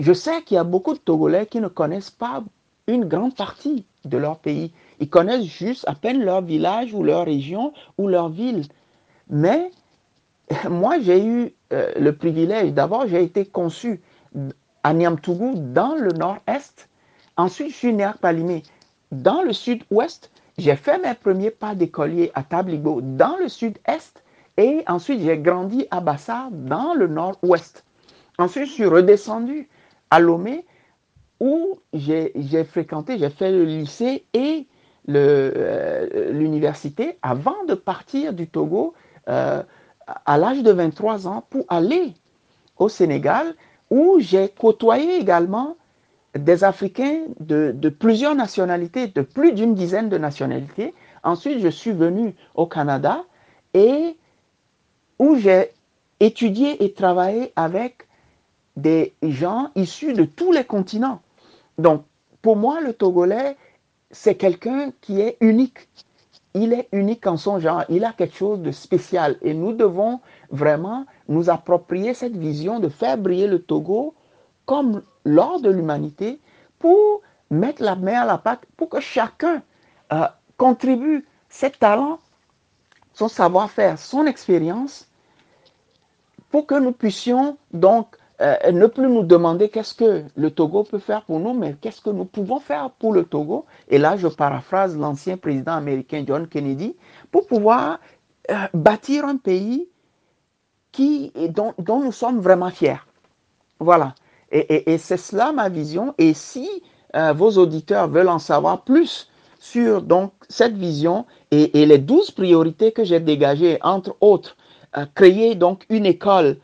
je 0.00 0.12
sais 0.12 0.42
qu'il 0.42 0.56
y 0.56 0.58
a 0.58 0.64
beaucoup 0.64 0.94
de 0.94 0.98
Togolais 0.98 1.46
qui 1.46 1.60
ne 1.60 1.68
connaissent 1.68 2.10
pas 2.10 2.42
une 2.86 3.04
grande 3.04 3.34
partie 3.34 3.84
de 4.04 4.16
leur 4.16 4.38
pays. 4.38 4.72
Ils 5.00 5.10
connaissent 5.10 5.44
juste 5.44 5.84
à 5.88 5.94
peine 5.94 6.22
leur 6.22 6.42
village 6.42 6.94
ou 6.94 7.02
leur 7.02 7.24
région 7.24 7.72
ou 7.98 8.08
leur 8.08 8.28
ville. 8.28 8.64
Mais 9.28 9.70
moi, 10.68 10.98
j'ai 11.00 11.24
eu 11.24 11.54
euh, 11.72 11.92
le 11.98 12.14
privilège, 12.14 12.72
d'abord, 12.72 13.06
j'ai 13.06 13.22
été 13.22 13.44
conçu 13.44 14.00
à 14.82 14.94
Niamtougou 14.94 15.54
dans 15.56 15.94
le 15.94 16.12
nord-est. 16.12 16.88
Ensuite, 17.36 17.70
je 17.70 17.76
suis 17.76 17.92
né 17.92 18.04
à 18.04 18.12
Palimé 18.12 18.62
dans 19.12 19.42
le 19.42 19.52
sud-ouest. 19.52 20.30
J'ai 20.58 20.74
fait 20.74 20.98
mes 20.98 21.14
premiers 21.14 21.52
pas 21.52 21.76
d'écolier 21.76 22.32
à 22.34 22.42
Tabligo 22.42 23.00
dans 23.00 23.36
le 23.36 23.48
sud-est. 23.48 24.24
Et 24.56 24.82
ensuite, 24.88 25.20
j'ai 25.22 25.38
grandi 25.38 25.86
à 25.92 26.00
Bassar 26.00 26.50
dans 26.50 26.94
le 26.94 27.06
nord-ouest. 27.06 27.84
Ensuite, 28.38 28.66
je 28.66 28.72
suis 28.72 28.84
redescendu 28.86 29.68
à 30.10 30.18
Lomé 30.18 30.66
où 31.38 31.78
j'ai 31.92 32.64
fréquenté, 32.64 33.18
j'ai 33.18 33.30
fait 33.30 33.52
le 33.52 33.64
lycée 33.64 34.24
et 34.34 34.66
euh, 35.08 36.32
l'université 36.32 37.18
avant 37.22 37.64
de 37.68 37.74
partir 37.74 38.32
du 38.32 38.48
Togo 38.48 38.94
euh, 39.28 39.62
à 40.26 40.38
l'âge 40.38 40.64
de 40.64 40.72
23 40.72 41.28
ans 41.28 41.44
pour 41.48 41.64
aller 41.68 42.14
au 42.76 42.88
Sénégal 42.88 43.54
où 43.90 44.16
j'ai 44.18 44.48
côtoyé 44.48 45.20
également 45.20 45.76
des 46.44 46.64
Africains 46.64 47.22
de, 47.40 47.88
plusieurs 47.88 48.34
nationalités, 48.34 49.08
de 49.08 49.22
plus 49.22 49.52
d'une 49.52 49.74
dizaine 49.74 50.08
de 50.08 50.18
nationalités. 50.18 50.94
Ensuite, 51.22 51.60
je 51.60 51.68
suis 51.68 51.92
venu 51.92 52.34
au 52.54 52.66
Canada 52.66 53.24
et 53.74 54.16
où 55.18 55.36
j'ai 55.36 55.70
étudié 56.20 56.84
et 56.84 56.92
travaillé 56.92 57.52
avec 57.56 58.06
des 58.76 59.14
gens 59.22 59.70
issus 59.74 60.12
de 60.12 60.24
tous 60.24 60.52
les 60.52 60.64
continents. 60.64 61.20
Donc, 61.78 62.04
pour 62.42 62.56
moi, 62.56 62.80
le 62.80 62.92
Togolais, 62.92 63.56
c'est 64.10 64.36
quelqu'un 64.36 64.92
qui 65.00 65.20
est 65.20 65.36
unique. 65.40 65.88
Il 66.54 66.72
est 66.72 66.88
unique 66.92 67.26
en 67.26 67.36
son 67.36 67.58
genre. 67.60 67.84
Il 67.88 68.04
a 68.04 68.12
quelque 68.12 68.36
chose 68.36 68.60
de 68.60 68.70
spécial. 68.70 69.36
Et 69.42 69.54
nous 69.54 69.72
devons 69.72 70.20
vraiment 70.50 71.04
nous 71.28 71.50
approprier 71.50 72.14
cette 72.14 72.36
vision 72.36 72.80
de 72.80 72.88
faire 72.88 73.18
briller 73.18 73.46
le 73.46 73.60
Togo 73.60 74.14
comme 74.64 75.02
l'or 75.28 75.60
de 75.60 75.70
l'humanité 75.70 76.40
pour 76.78 77.22
mettre 77.50 77.82
la 77.82 77.96
main 77.96 78.22
à 78.22 78.24
la 78.24 78.38
pâte, 78.38 78.62
pour 78.76 78.88
que 78.88 79.00
chacun 79.00 79.62
euh, 80.12 80.26
contribue 80.56 81.26
ses 81.48 81.70
talents, 81.70 82.18
son 83.14 83.28
savoir-faire, 83.28 83.98
son 83.98 84.26
expérience, 84.26 85.08
pour 86.50 86.66
que 86.66 86.78
nous 86.78 86.92
puissions 86.92 87.58
donc 87.72 88.16
euh, 88.40 88.70
ne 88.70 88.86
plus 88.86 89.08
nous 89.08 89.24
demander 89.24 89.68
qu'est-ce 89.68 89.94
que 89.94 90.24
le 90.36 90.50
Togo 90.50 90.84
peut 90.84 91.00
faire 91.00 91.24
pour 91.24 91.40
nous, 91.40 91.54
mais 91.54 91.74
qu'est-ce 91.80 92.00
que 92.00 92.10
nous 92.10 92.24
pouvons 92.24 92.60
faire 92.60 92.90
pour 92.90 93.12
le 93.12 93.24
Togo. 93.24 93.66
Et 93.88 93.98
là, 93.98 94.16
je 94.16 94.28
paraphrase 94.28 94.96
l'ancien 94.96 95.36
président 95.36 95.72
américain 95.72 96.24
John 96.26 96.46
Kennedy, 96.46 96.96
pour 97.32 97.46
pouvoir 97.46 97.98
euh, 98.50 98.54
bâtir 98.74 99.24
un 99.24 99.36
pays 99.36 99.88
qui, 100.92 101.32
dont, 101.50 101.74
dont, 101.78 102.00
nous 102.00 102.12
sommes 102.12 102.40
vraiment 102.40 102.70
fiers. 102.70 103.02
Voilà. 103.80 104.14
Et, 104.50 104.96
c'est 104.98 105.16
cela 105.16 105.52
ma 105.52 105.68
vision. 105.68 106.14
Et 106.18 106.34
si 106.34 106.68
euh, 107.16 107.32
vos 107.32 107.52
auditeurs 107.58 108.08
veulent 108.08 108.28
en 108.28 108.38
savoir 108.38 108.82
plus 108.82 109.28
sur 109.58 110.02
donc, 110.02 110.32
cette 110.48 110.76
vision 110.76 111.26
et, 111.50 111.86
les 111.86 111.98
douze 111.98 112.30
priorités 112.30 112.92
que 112.92 113.04
j'ai 113.04 113.20
dégagées, 113.20 113.78
entre 113.82 114.16
autres, 114.20 114.56
créer 115.14 115.54
donc 115.54 115.84
une 115.90 116.06
école 116.06 116.56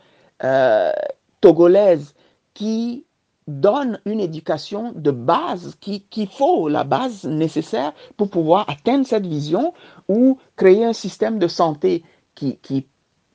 togolaise 1.41 2.15
qui 2.53 3.05
donne 3.47 3.99
une 4.05 4.19
éducation 4.19 4.91
de 4.95 5.11
base 5.11 5.77
qu'il 5.79 6.27
faut, 6.27 6.67
la 6.67 6.83
base 6.83 7.25
nécessaire 7.25 7.93
pour 8.17 8.29
pouvoir 8.29 8.67
atteindre 8.69 9.05
cette 9.05 9.27
vision 9.27 9.73
ou 10.09 10.39
créer 10.55 10.83
un 10.85 10.93
système 10.93 11.37
de 11.37 11.47
santé 11.47 12.03
qui, 12.33 12.57
qui 12.57 12.87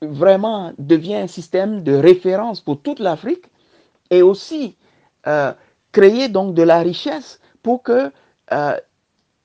vraiment 0.03 0.73
devient 0.79 1.17
un 1.17 1.27
système 1.27 1.83
de 1.83 1.95
référence 1.95 2.61
pour 2.61 2.81
toute 2.81 2.99
l'Afrique 2.99 3.45
et 4.11 4.23
aussi 4.23 4.77
euh, 5.27 5.53
créer 5.93 6.29
donc 6.29 6.55
de 6.55 6.63
la 6.63 6.81
richesse 6.81 7.41
pour 7.63 7.83
que 7.83 8.11
euh, 8.53 8.77